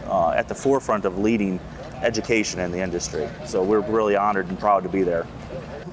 [0.07, 1.61] uh, at the forefront of leading
[2.03, 3.29] education in the industry.
[3.47, 5.25] So we're really honored and proud to be there.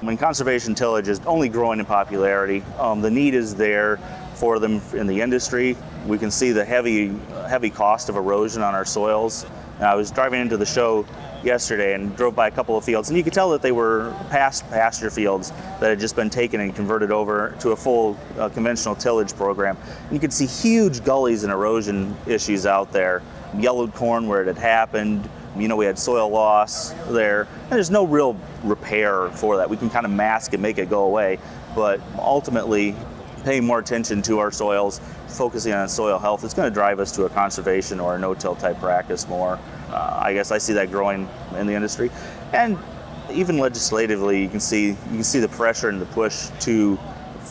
[0.00, 3.98] When conservation tillage is only growing in popularity, um, the need is there
[4.34, 5.76] for them in the industry.
[6.06, 7.08] We can see the heavy,
[7.48, 9.44] heavy cost of erosion on our soils.
[9.76, 11.04] And I was driving into the show
[11.42, 14.14] yesterday and drove by a couple of fields, and you could tell that they were
[14.30, 18.48] past pasture fields that had just been taken and converted over to a full uh,
[18.48, 19.76] conventional tillage program.
[20.04, 23.22] And you could see huge gullies and erosion issues out there.
[23.56, 25.28] Yellowed corn where it had happened,
[25.60, 29.68] you know, we had soil loss there, and there's no real repair for that.
[29.68, 31.38] We can kind of mask and make it go away,
[31.74, 32.94] but ultimately,
[33.44, 37.12] paying more attention to our soils, focusing on soil health, it's going to drive us
[37.12, 39.58] to a conservation or a no-till type practice more.
[39.90, 42.10] Uh, I guess I see that growing in the industry,
[42.52, 42.78] and
[43.30, 46.98] even legislatively, you can see you can see the pressure and the push to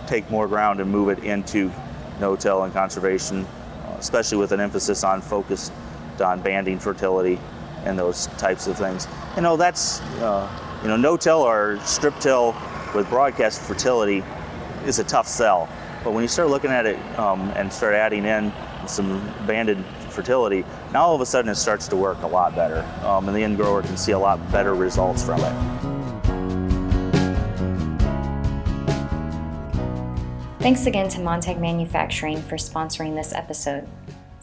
[0.08, 1.72] take more ground and move it into
[2.20, 3.46] no-till and conservation,
[3.86, 5.72] uh, especially with an emphasis on focus
[6.20, 7.40] on banding fertility
[7.86, 9.08] and those types of things.
[9.36, 10.50] You know, that's, uh,
[10.82, 12.56] you know, no-till or strip-till
[12.96, 14.24] with broadcast fertility
[14.86, 15.70] is a tough sell.
[16.04, 18.54] But when you start looking at it um, and start adding in
[18.88, 20.64] some banded fertility,
[20.94, 22.86] now all of a sudden it starts to work a lot better.
[23.06, 25.54] Um, and the end grower can see a lot better results from it.
[30.60, 33.88] Thanks again to Montag Manufacturing for sponsoring this episode.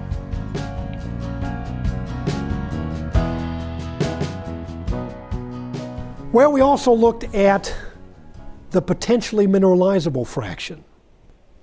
[6.39, 7.75] Well, we also looked at
[8.71, 10.85] the potentially mineralizable fraction.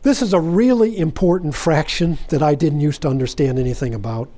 [0.01, 4.29] This is a really important fraction that I didn't used to understand anything about.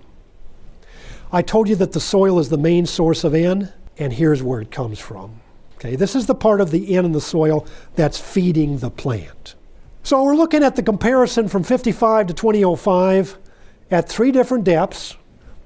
[1.32, 4.62] I told you that the soil is the main source of N, and here's where
[4.62, 5.42] it comes from.
[5.78, 7.66] Okay, this is the part of the N in the soil
[7.96, 9.56] that's feeding the plant.
[10.04, 13.40] So we're looking at the comparison from 55 to 2005
[13.90, 15.18] at three different depths.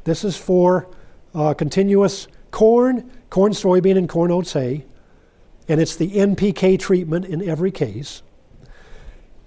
[0.06, 0.88] This is for
[1.36, 4.86] uh, continuous corn, corn, soybean, and corn oats hay.
[5.68, 8.22] And it's the NPK treatment in every case.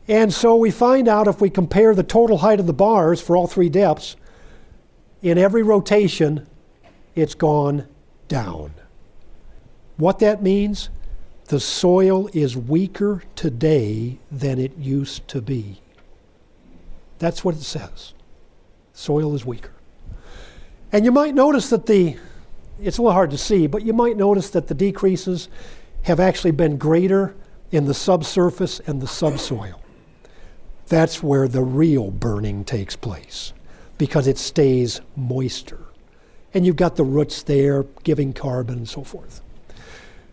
[0.08, 3.36] And so we find out if we compare the total height of the bars for
[3.36, 4.16] all three depths,
[5.22, 6.46] in every rotation,
[7.14, 7.86] it's gone
[8.28, 8.74] down.
[9.96, 10.90] What that means?
[11.46, 15.80] The soil is weaker today than it used to be.
[17.18, 18.12] That's what it says.
[18.92, 19.72] Soil is weaker.
[20.92, 22.16] And you might notice that the
[22.84, 25.48] it's a little hard to see, but you might notice that the decreases
[26.02, 27.34] have actually been greater
[27.70, 29.80] in the subsurface and the subsoil.
[30.86, 33.52] That's where the real burning takes place
[33.96, 35.80] because it stays moister.
[36.52, 39.40] And you've got the roots there giving carbon and so forth.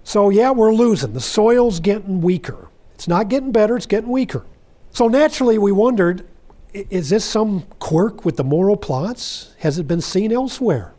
[0.03, 1.13] So, yeah, we're losing.
[1.13, 2.67] The soil's getting weaker.
[2.95, 4.45] It's not getting better, it's getting weaker.
[4.91, 6.27] So, naturally, we wondered
[6.73, 9.53] is this some quirk with the Morrill plots?
[9.59, 10.93] Has it been seen elsewhere?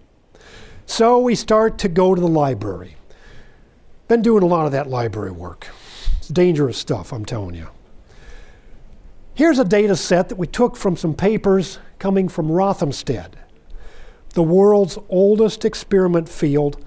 [0.87, 2.97] So, we start to go to the library.
[4.09, 5.69] Been doing a lot of that library work.
[6.19, 7.69] It's dangerous stuff, I'm telling you.
[9.35, 13.33] Here's a data set that we took from some papers coming from Rothamsted,
[14.35, 16.85] the world's oldest experiment field,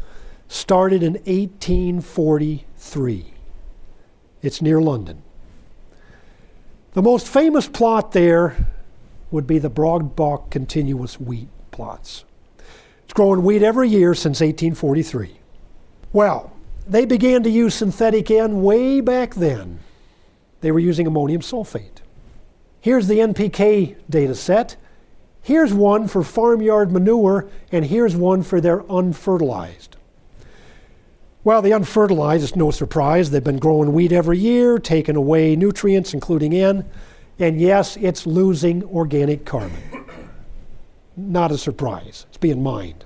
[0.47, 3.33] started in 1843.
[4.41, 5.23] It's near London.
[6.93, 8.67] The most famous plot there
[9.31, 12.24] would be the Broadbalk continuous wheat plots.
[13.05, 15.37] It's growing wheat every year since 1843.
[16.11, 16.51] Well,
[16.87, 19.79] they began to use synthetic N way back then.
[20.61, 22.01] They were using ammonium sulfate.
[22.81, 24.75] Here's the NPK data set.
[25.41, 29.95] Here's one for farmyard manure, and here's one for their unfertilized.
[31.43, 33.29] Well, the unfertilized is no surprise.
[33.29, 36.89] They've been growing wheat every year, taking away nutrients, including N,
[37.37, 40.04] and yes, it's losing organic carbon.
[41.17, 42.25] Not a surprise.
[42.29, 43.05] It's being mined.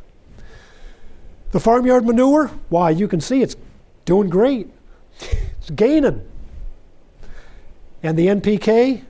[1.52, 3.56] The farmyard manure, why, you can see it's
[4.06, 4.70] doing great.
[5.60, 6.26] It's gaining.
[8.02, 9.04] And the NPK,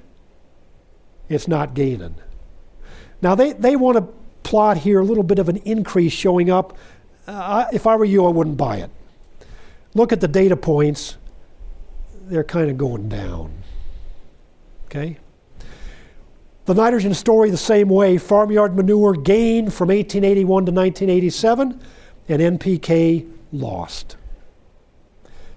[1.27, 2.15] it's not gaining.
[3.21, 4.07] Now, they, they want to
[4.43, 6.75] plot here a little bit of an increase showing up.
[7.27, 8.89] Uh, if I were you, I wouldn't buy it.
[9.93, 11.17] Look at the data points,
[12.25, 13.51] they're kind of going down.
[14.85, 15.17] Okay?
[16.69, 18.19] The nitrogen story the same way.
[18.19, 21.81] Farmyard manure gained from 1881 to 1987,
[22.27, 24.17] and NPK lost.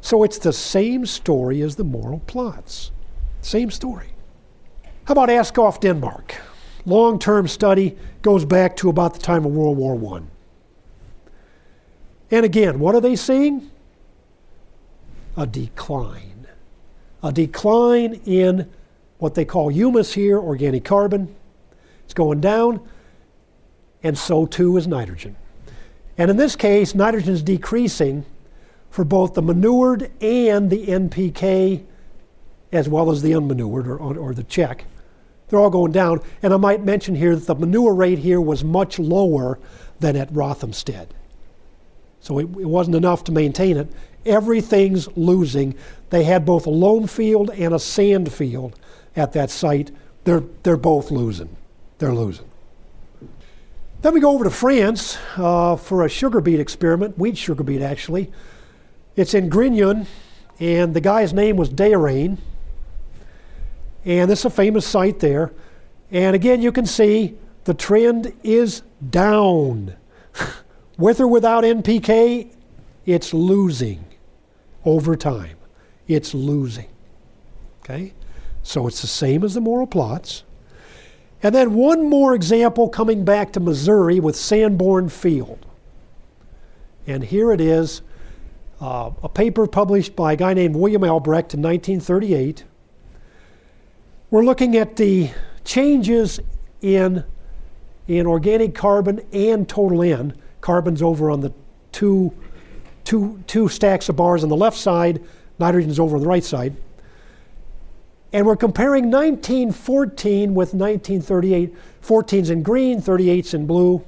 [0.00, 2.92] So it's the same story as the Morrill plots.
[3.42, 4.14] Same story.
[5.04, 6.34] How about Askov, Denmark?
[6.86, 10.22] long term study goes back to about the time of World War I.
[12.30, 13.70] And again, what are they seeing?
[15.36, 16.46] A decline.
[17.22, 18.70] A decline in
[19.23, 21.33] what they call humus here, organic carbon.
[22.05, 22.81] It's going down,
[24.03, 25.37] and so too is nitrogen.
[26.18, 28.27] And in this case, nitrogen is decreasing
[28.91, 31.85] for both the manured and the NPK,
[32.73, 34.87] as well as the unmanured or, or the check.
[35.49, 36.20] They're all going down.
[36.43, 39.59] And I might mention here that the manure rate here was much lower
[40.01, 41.09] than at Rothamsted.
[42.20, 43.89] So it, it wasn't enough to maintain it.
[44.27, 45.77] Everything's losing.
[46.11, 48.79] They had both a loam field and a sand field
[49.16, 49.90] at that site.
[50.24, 51.56] They're, they're both losing.
[51.98, 52.46] They're losing.
[54.02, 57.82] Then we go over to France uh, for a sugar beet experiment, wheat sugar beet
[57.82, 58.32] actually.
[59.14, 60.06] It's in Grignon,
[60.58, 62.38] and the guy's name was Dehérain.
[64.04, 65.52] And this is a famous site there.
[66.10, 69.94] And again, you can see the trend is down.
[70.98, 72.52] With or without NPK,
[73.06, 74.04] it's losing
[74.84, 75.56] over time.
[76.06, 76.88] It's losing.
[77.82, 78.12] Okay?
[78.62, 80.44] So it's the same as the Morrill plots.
[81.42, 85.66] And then one more example coming back to Missouri with Sanborn Field.
[87.06, 88.02] And here it is
[88.80, 92.64] uh, a paper published by a guy named William Albrecht in 1938
[94.32, 95.30] we're looking at the
[95.62, 96.40] changes
[96.80, 97.22] in,
[98.08, 100.34] in organic carbon and total N.
[100.62, 101.52] Carbon's over on the
[101.92, 102.32] two,
[103.04, 105.22] two, two stacks of bars on the left side,
[105.58, 106.74] nitrogen's over on the right side.
[108.33, 111.74] And we're comparing 1914 with 1938.
[112.03, 114.05] 14's N green, 38's in blue.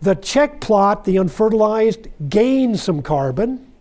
[0.00, 3.72] The check plot, the unfertilized, gained some carbon,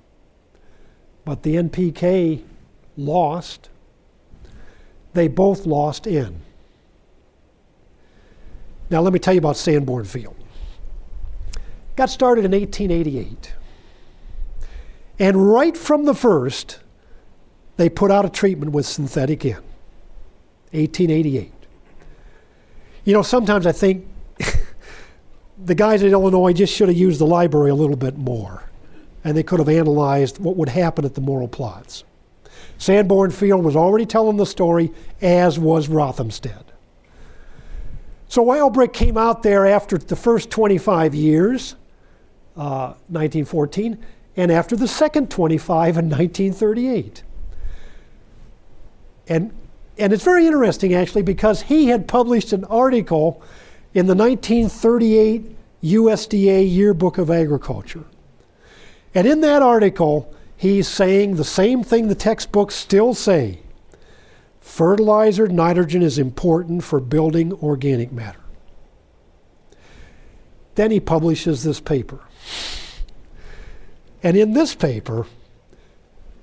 [1.26, 2.44] but the NPK
[2.96, 3.70] lost
[5.14, 6.42] they both lost in.
[8.90, 10.36] Now, let me tell you about Sanborn Field.
[11.96, 13.54] Got started in 1888.
[15.20, 16.80] And right from the first,
[17.78, 19.62] they put out a treatment with synthetic N.
[20.72, 21.52] 1888.
[23.04, 24.08] You know, sometimes I think
[25.66, 28.64] the guys in Illinois just should have used the library a little bit more,
[29.24, 32.04] and they could have analyzed what would happen at the Morrill plots.
[32.78, 34.92] Sanborn Field was already telling the story,
[35.22, 36.64] as was Rothamsted.
[38.28, 41.76] So Albrecht came out there after the first 25 years,
[42.56, 43.98] uh, 1914,
[44.38, 47.24] and after the second 25 in 1938.
[49.32, 49.54] And,
[49.98, 53.42] and it's very interesting, actually, because he had published an article
[53.94, 58.04] in the 1938 USDA Yearbook of Agriculture.
[59.16, 63.62] And in that article, he's saying the same thing the textbooks still say
[64.60, 68.42] fertilizer nitrogen is important for building organic matter.
[70.76, 72.20] Then he publishes this paper.
[74.22, 75.26] And in this paper,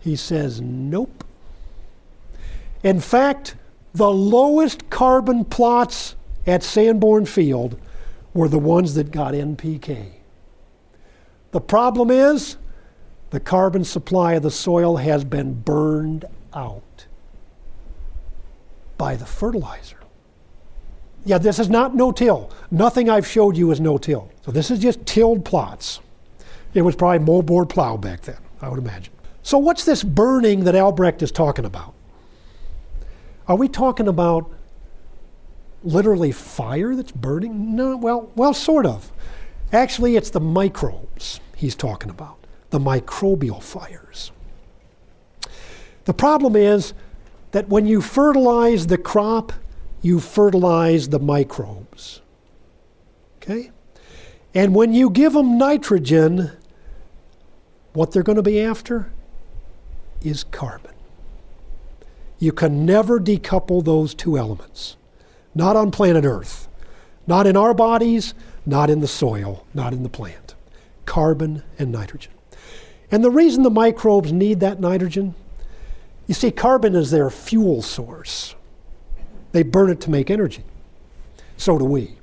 [0.00, 1.24] he says, nope.
[2.88, 3.54] In fact,
[3.92, 6.16] the lowest carbon plots
[6.46, 7.78] at Sanborn Field
[8.32, 10.12] were the ones that got NPK.
[11.50, 12.56] The problem is
[13.28, 16.24] the carbon supply of the soil has been burned
[16.54, 17.04] out
[18.96, 19.98] by the fertilizer.
[21.26, 22.50] Yeah, this is not no till.
[22.70, 24.30] Nothing I've showed you is no till.
[24.46, 26.00] So this is just tilled plots.
[26.72, 29.12] It was probably moldboard plow back then, I would imagine.
[29.42, 31.92] So what's this burning that Albrecht is talking about?
[33.48, 34.50] Are we talking about
[35.82, 37.74] literally fire that's burning?
[37.74, 39.10] No, well, well, sort of.
[39.72, 42.36] Actually, it's the microbes he's talking about,
[42.70, 44.30] the microbial fires.
[46.04, 46.92] The problem is
[47.52, 49.52] that when you fertilize the crop,
[50.02, 52.20] you fertilize the microbes.
[53.36, 53.70] Okay?
[54.54, 56.52] And when you give them nitrogen,
[57.92, 59.12] what they're going to be after
[60.22, 60.92] is carbon.
[62.38, 64.96] You can never decouple those two elements.
[65.54, 66.68] Not on planet Earth.
[67.26, 68.32] Not in our bodies,
[68.64, 70.54] not in the soil, not in the plant.
[71.04, 72.32] Carbon and nitrogen.
[73.10, 75.34] And the reason the microbes need that nitrogen,
[76.26, 78.54] you see, carbon is their fuel source.
[79.52, 80.62] They burn it to make energy.
[81.56, 82.16] So do we.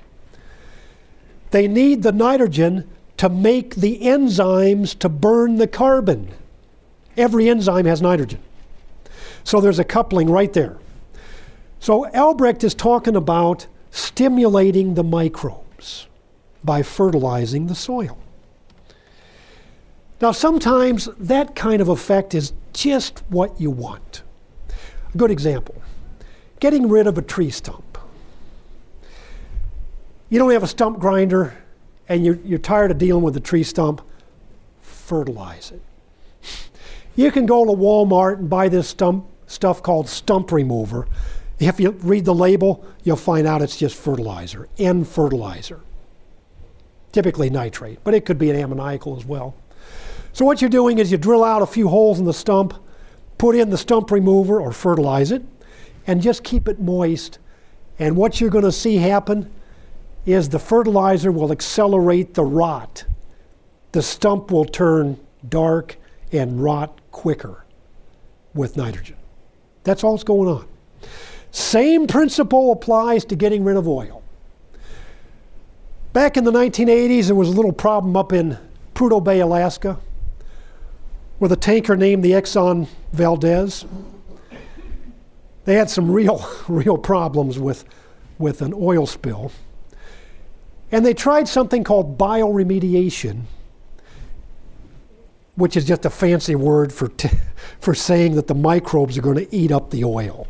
[1.50, 6.30] They need the nitrogen to make the enzymes to burn the carbon.
[7.16, 8.40] Every enzyme has nitrogen.
[9.46, 10.76] So there's a coupling right there.
[11.78, 16.08] So Albrecht is talking about stimulating the microbes
[16.64, 18.18] by fertilizing the soil.
[20.20, 24.22] Now, sometimes that kind of effect is just what you want.
[25.14, 25.80] A good example
[26.58, 27.98] getting rid of a tree stump.
[30.28, 31.56] You don't have a stump grinder
[32.08, 34.00] and you're, you're tired of dealing with the tree stump,
[34.80, 35.82] fertilize it.
[37.14, 41.06] You can go to Walmart and buy this stump stuff called stump remover.
[41.58, 45.80] If you read the label, you'll find out it's just fertilizer, N fertilizer.
[47.12, 49.54] Typically nitrate, but it could be an ammoniacal as well.
[50.32, 52.74] So what you're doing is you drill out a few holes in the stump,
[53.38, 55.42] put in the stump remover or fertilize it,
[56.06, 57.38] and just keep it moist.
[57.98, 59.50] And what you're going to see happen
[60.26, 63.04] is the fertilizer will accelerate the rot.
[63.92, 65.18] The stump will turn
[65.48, 65.96] dark
[66.32, 67.64] and rot quicker
[68.52, 69.16] with nitrogen.
[69.86, 70.66] That's all that's going on.
[71.52, 74.20] Same principle applies to getting rid of oil.
[76.12, 78.58] Back in the 1980s, there was a little problem up in
[78.96, 79.98] Prudhoe Bay, Alaska,
[81.38, 83.84] with a tanker named the Exxon Valdez.
[85.66, 87.84] They had some real, real problems with,
[88.38, 89.52] with an oil spill.
[90.90, 93.42] And they tried something called bioremediation,
[95.56, 97.30] which is just a fancy word for, t-
[97.80, 100.46] for saying that the microbes are going to eat up the oil.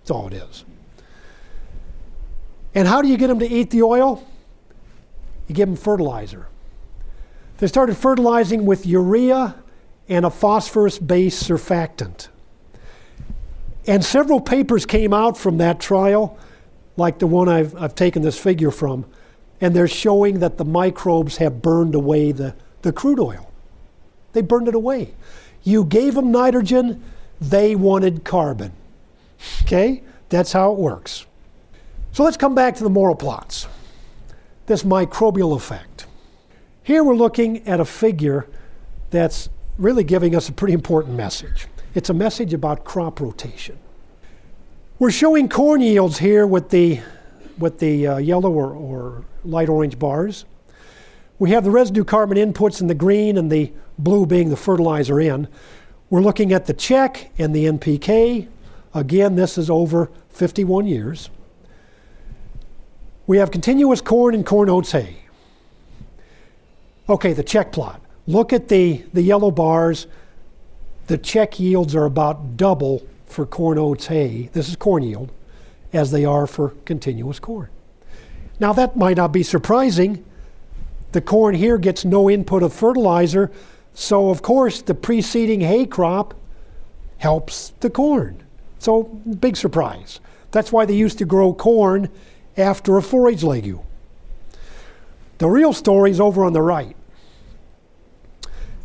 [0.00, 0.64] That's all it is.
[2.74, 4.26] And how do you get them to eat the oil?
[5.46, 6.46] You give them fertilizer.
[7.58, 9.56] They started fertilizing with urea
[10.08, 12.28] and a phosphorus based surfactant.
[13.86, 16.38] And several papers came out from that trial,
[16.96, 19.06] like the one I've, I've taken this figure from,
[19.60, 23.49] and they're showing that the microbes have burned away the, the crude oil.
[24.32, 25.14] They burned it away.
[25.62, 27.02] You gave them nitrogen,
[27.40, 28.72] they wanted carbon.
[29.62, 30.02] Okay?
[30.28, 31.26] That's how it works.
[32.12, 33.66] So let's come back to the Morrill plots.
[34.66, 36.06] This microbial effect.
[36.82, 38.46] Here we're looking at a figure
[39.10, 41.66] that's really giving us a pretty important message.
[41.94, 43.78] It's a message about crop rotation.
[44.98, 47.00] We're showing corn yields here with the,
[47.58, 50.44] with the uh, yellow or, or light orange bars.
[51.38, 53.72] We have the residue carbon inputs in the green and the
[54.02, 55.48] blue being the fertilizer in.
[56.08, 58.48] We're looking at the check and the NPK.
[58.94, 61.30] Again, this is over 51 years.
[63.26, 65.18] We have continuous corn and corn oats hay.
[67.08, 68.00] Okay, the check plot.
[68.26, 70.06] Look at the, the yellow bars
[71.10, 75.32] the check yields are about double for corn oats hay, this is corn yield,
[75.92, 77.68] as they are for continuous corn.
[78.60, 80.24] Now, that might not be surprising.
[81.10, 83.50] The corn here gets no input of fertilizer,
[83.94, 86.34] so of course the preceding hay crop
[87.18, 88.42] helps the corn.
[88.78, 90.20] So, big surprise.
[90.52, 92.08] That's why they used to grow corn
[92.56, 93.82] after a forage legume.
[95.36, 96.96] The real story is over on the right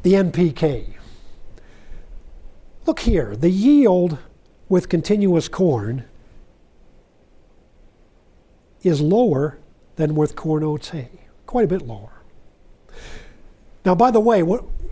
[0.04, 0.94] the NPK.
[2.86, 4.20] Look here, the yield
[4.70, 6.06] with continuous corn
[8.84, 9.58] is lower
[9.96, 11.10] than with corn oats hay,
[11.48, 12.22] quite a bit lower.
[13.84, 14.44] Now, by the way,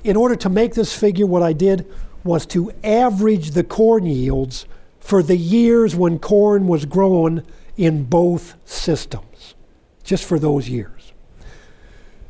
[0.03, 1.91] in order to make this figure, what I did
[2.23, 4.65] was to average the corn yields
[4.99, 7.43] for the years when corn was grown
[7.75, 9.55] in both systems,
[10.03, 11.13] just for those years.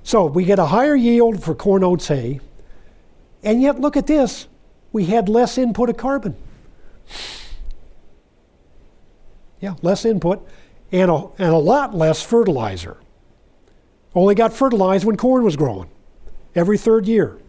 [0.03, 2.39] So we get a higher yield for corn oats hay,
[3.43, 4.47] and yet look at this
[4.91, 6.35] we had less input of carbon.
[9.59, 10.47] Yeah, less input
[10.91, 12.97] and a, and a lot less fertilizer.
[14.13, 15.89] Only got fertilized when corn was growing,
[16.53, 17.39] every third year.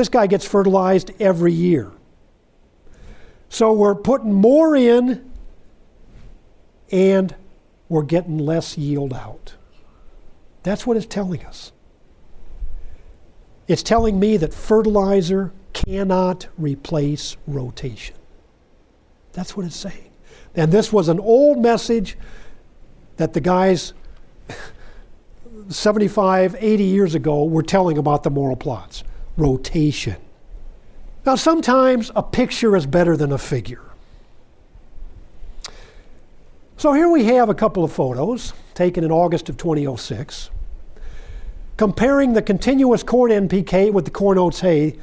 [0.00, 1.92] This guy gets fertilized every year.
[3.50, 5.30] So we're putting more in
[6.90, 7.34] and
[7.90, 9.56] we're getting less yield out.
[10.62, 11.72] That's what it's telling us.
[13.68, 18.16] It's telling me that fertilizer cannot replace rotation.
[19.34, 20.12] That's what it's saying.
[20.54, 22.16] And this was an old message
[23.18, 23.92] that the guys
[25.68, 29.04] 75, 80 years ago were telling about the Morrill plots
[29.40, 30.16] rotation.
[31.26, 33.82] Now, sometimes a picture is better than a figure.
[36.76, 40.50] So here we have a couple of photos taken in August of 2006
[41.80, 44.98] comparing the continuous corn NPK with the corn oats hay,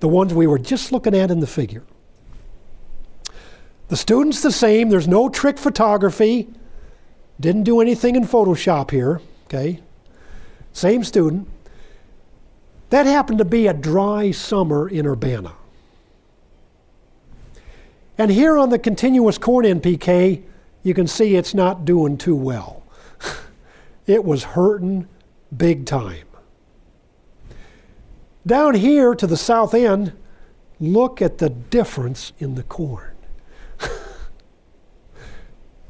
[0.00, 1.82] the ones we were just looking at in the figure.
[3.88, 6.46] The student's the same, there's no trick photography,
[7.40, 9.80] didn't do anything in Photoshop here, okay?
[10.74, 11.48] Same student.
[12.90, 15.54] That happened to be a dry summer in Urbana.
[18.18, 20.42] And here on the continuous corn NPK,
[20.82, 22.82] you can see it's not doing too well.
[24.06, 25.08] it was hurting
[25.56, 26.26] big time.
[28.46, 30.12] Down here to the south end,
[30.80, 33.14] look at the difference in the corn.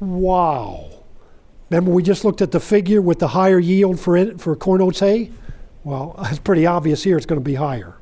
[0.00, 0.90] wow.
[1.70, 4.82] Remember, we just looked at the figure with the higher yield for, it, for corn
[4.82, 5.30] oats hay?
[5.90, 7.96] Well, it's pretty obvious here it's going to be higher.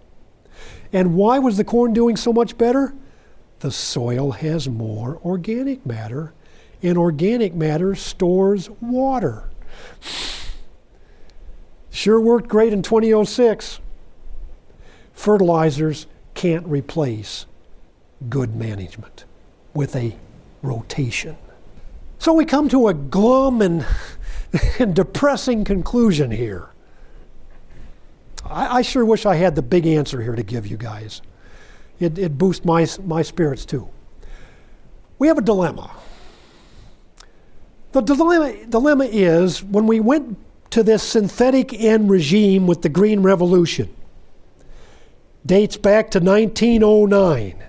[0.92, 2.94] And why was the corn doing so much better?
[3.60, 6.34] The soil has more organic matter,
[6.82, 9.48] and organic matter stores water.
[11.90, 13.80] Sure worked great in 2006.
[15.12, 17.46] Fertilizers can't replace
[18.28, 19.24] good management
[19.72, 20.14] with a
[20.62, 21.36] rotation.
[22.18, 23.86] So we come to a glum and,
[24.78, 26.70] and depressing conclusion here.
[28.44, 31.22] I, I, sure wish I had the big answer here to give you guys.
[31.98, 33.88] It, it boosts my, my spirits too.
[35.18, 35.90] We have a dilemma.
[37.92, 40.38] The dilemma, dilemma is when we went
[40.70, 43.94] to this synthetic N regime with the Green Revolution,
[45.44, 47.64] dates back to 1909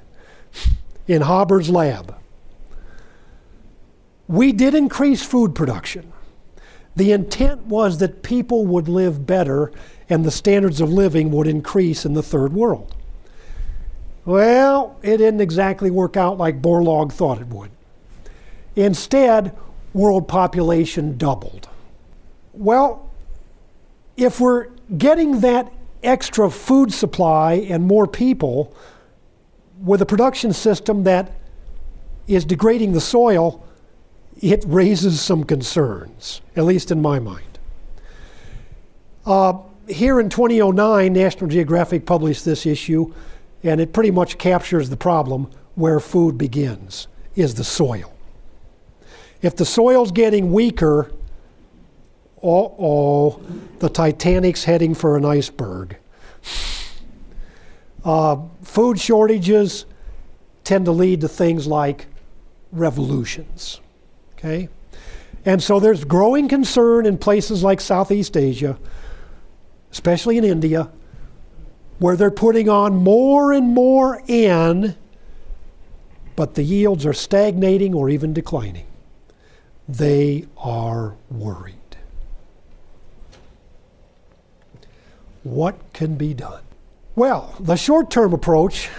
[1.08, 2.16] in Haber's lab.
[4.28, 6.14] We did increase food production.
[6.96, 9.72] The intent was that people would live better
[10.10, 12.96] and the standards of living would increase in the third world.
[14.26, 17.72] Well, it didn't exactly work out like Borlaug thought it would.
[18.76, 19.56] Instead,
[19.94, 21.68] world population doubled.
[22.54, 23.10] Well,
[24.18, 24.68] if we're
[24.98, 25.72] getting that
[26.04, 28.76] extra food supply and more people
[29.82, 31.32] with a production system that
[32.28, 33.66] is degrading the soil,
[34.42, 37.60] it raises some concerns, at least in my mind.
[39.26, 39.54] Uh,
[39.88, 43.14] here in 2009, National Geographic published this issue,
[43.64, 48.14] and it pretty much captures the problem where food begins is the soil.
[49.42, 51.12] If the soil's getting weaker,
[52.42, 53.42] oh, oh,
[53.80, 55.98] the Titanic's heading for an iceberg.
[58.04, 59.86] Uh, food shortages
[60.64, 62.08] tend to lead to things like
[62.72, 63.82] revolutions.
[64.40, 64.70] Okay?
[65.46, 68.78] And so there's growing concern in places like Southeast Asia,
[69.92, 70.90] especially in India,
[72.00, 74.96] where they're putting on more and more in,
[76.36, 78.88] but the yields are stagnating or even declining.
[79.88, 81.76] They are worried.
[85.44, 86.64] What can be done?
[87.16, 88.90] Well, the short term approach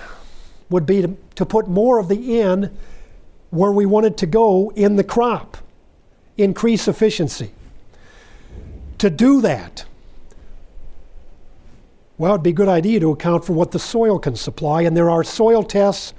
[0.68, 2.76] would be to, to put more of the N
[3.50, 5.56] where we wanted to go in the crop,
[6.36, 7.52] increase efficiency.
[8.98, 9.84] To do that,
[12.18, 14.94] well, it'd be a good idea to account for what the soil can supply, and
[14.96, 16.12] there are soil tests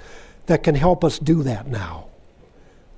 [0.46, 2.06] that can help us do that now.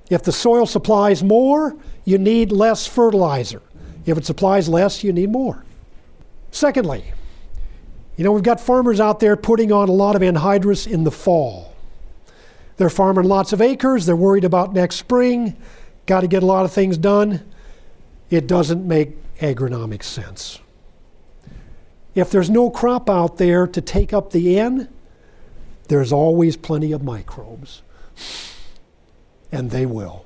[0.09, 3.61] If the soil supplies more, you need less fertilizer.
[4.05, 5.63] If it supplies less, you need more.
[6.49, 7.05] Secondly,
[8.17, 11.11] you know, we've got farmers out there putting on a lot of anhydrous in the
[11.11, 11.74] fall.
[12.77, 15.55] They're farming lots of acres, they're worried about next spring,
[16.05, 17.43] got to get a lot of things done.
[18.29, 20.59] It doesn't make agronomic sense.
[22.15, 24.89] If there's no crop out there to take up the N,
[25.87, 27.81] there's always plenty of microbes.
[29.51, 30.25] And they will.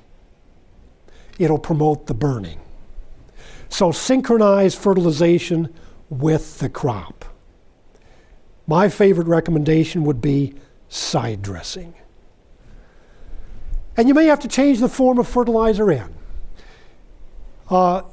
[1.37, 2.59] It'll promote the burning.
[3.69, 5.73] So synchronize fertilization
[6.09, 7.25] with the crop.
[8.67, 10.53] My favorite recommendation would be
[10.89, 11.93] side dressing.
[13.99, 16.15] And you may have to change the form of fertilizer N.
[17.69, 18.03] Uh,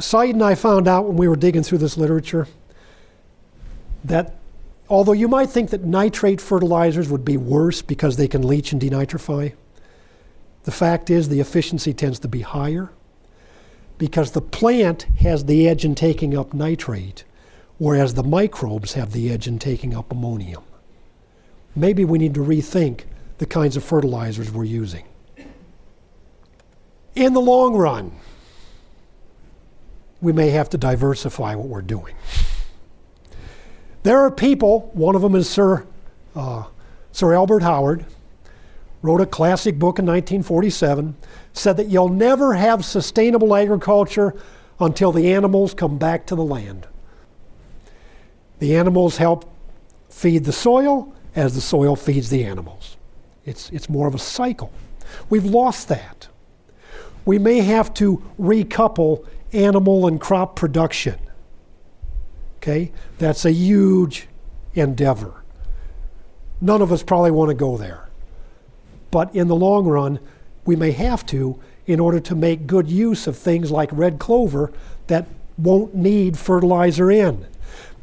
[0.00, 2.48] Saeed and I found out when we were digging through this literature
[4.02, 4.34] that
[4.88, 8.82] although you might think that nitrate fertilizers would be worse because they can leach and
[8.82, 9.52] denitrify,
[10.64, 12.90] the fact is the efficiency tends to be higher
[13.98, 17.22] because the plant has the edge in taking up nitrate,
[17.78, 20.64] whereas the microbes have the edge in taking up ammonium.
[21.76, 23.02] Maybe we need to rethink
[23.38, 25.04] the kinds of fertilizers we're using.
[27.14, 28.12] In the long run,
[30.20, 32.14] we may have to diversify what we're doing.
[34.02, 35.86] There are people, one of them is Sir,
[36.34, 36.64] uh,
[37.12, 38.06] Sir Albert Howard,
[39.02, 41.16] wrote a classic book in 1947,
[41.52, 44.34] said that you'll never have sustainable agriculture
[44.78, 46.86] until the animals come back to the land.
[48.58, 49.50] The animals help
[50.08, 52.96] feed the soil as the soil feeds the animals.
[53.44, 54.72] It's, it's more of a cycle.
[55.28, 56.28] We've lost that.
[57.24, 61.18] We may have to recouple animal and crop production.
[62.58, 62.92] Okay?
[63.18, 64.28] That's a huge
[64.74, 65.42] endeavor.
[66.60, 68.08] None of us probably want to go there.
[69.10, 70.20] But in the long run,
[70.64, 74.72] we may have to in order to make good use of things like red clover
[75.08, 75.26] that
[75.58, 77.46] won't need fertilizer N.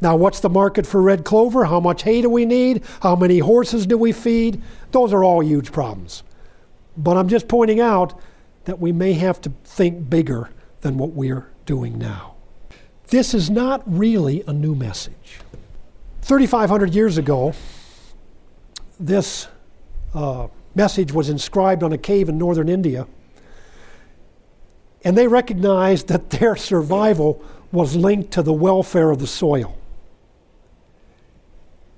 [0.00, 1.64] Now, what's the market for red clover?
[1.64, 2.82] How much hay do we need?
[3.02, 4.62] How many horses do we feed?
[4.92, 6.22] Those are all huge problems.
[6.96, 8.18] But I'm just pointing out
[8.64, 10.50] that we may have to think bigger
[10.80, 12.34] than what we're doing now.
[13.08, 15.40] This is not really a new message.
[16.22, 17.54] 3,500 years ago,
[19.00, 19.48] this
[20.14, 23.06] uh, message was inscribed on a cave in northern India,
[25.04, 27.42] and they recognized that their survival
[27.72, 29.76] was linked to the welfare of the soil.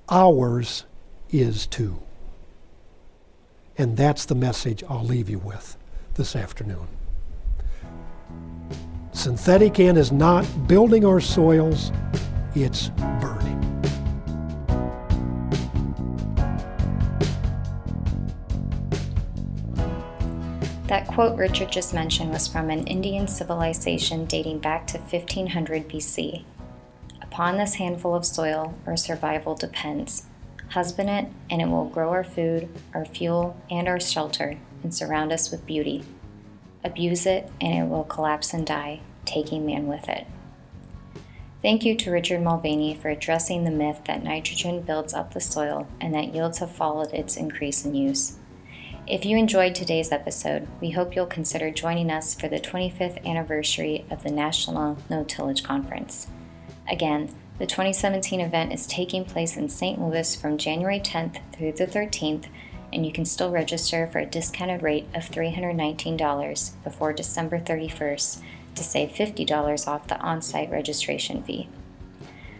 [0.09, 0.85] Ours
[1.29, 2.01] is too.
[3.77, 5.77] And that's the message I'll leave you with
[6.21, 6.87] this afternoon.
[9.11, 11.91] Synthetic N is not building our soils,
[12.53, 13.59] it's burning.
[20.85, 26.43] That quote Richard just mentioned was from an Indian civilization dating back to 1500 BC.
[27.23, 30.27] Upon this handful of soil, our survival depends.
[30.69, 35.31] Husband it, and it will grow our food, our fuel, and our shelter, and surround
[35.31, 36.03] us with beauty.
[36.83, 40.25] Abuse it, and it will collapse and die, taking man with it.
[41.61, 45.87] Thank you to Richard Mulvaney for addressing the myth that nitrogen builds up the soil
[45.99, 48.37] and that yields have followed its increase in use.
[49.07, 54.05] If you enjoyed today's episode, we hope you'll consider joining us for the 25th anniversary
[54.09, 56.27] of the National No Tillage Conference.
[56.89, 57.29] Again,
[57.59, 60.01] the 2017 event is taking place in St.
[60.01, 62.45] Louis from January 10th through the 13th,
[62.93, 68.41] and you can still register for a discounted rate of $319 before December 31st
[68.75, 71.67] to save $50 off the on site registration fee.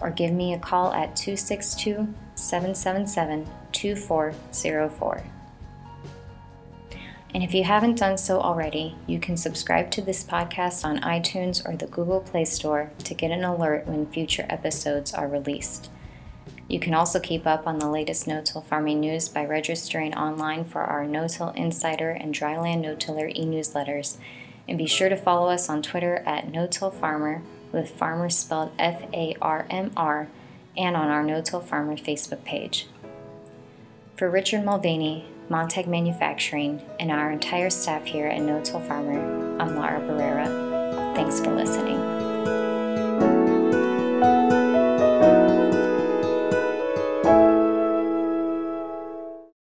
[0.00, 5.24] or give me a call at 262 777 2404.
[7.34, 11.66] And if you haven't done so already, you can subscribe to this podcast on iTunes
[11.68, 15.90] or the Google Play Store to get an alert when future episodes are released.
[16.68, 20.82] You can also keep up on the latest no-till farming news by registering online for
[20.82, 24.18] our No-Till Insider and Dryland No-Tiller e-newsletters,
[24.68, 27.42] and be sure to follow us on Twitter at No-Till Farmer
[27.72, 30.28] with farmer spelled F-A-R-M-R
[30.76, 32.86] and on our No-Till Farmer Facebook page.
[34.16, 39.18] For Richard Mulvaney, Montag Manufacturing, and our entire staff here at No Till Farmer,
[39.58, 41.14] I'm Laura Barrera.
[41.14, 42.17] Thanks for listening.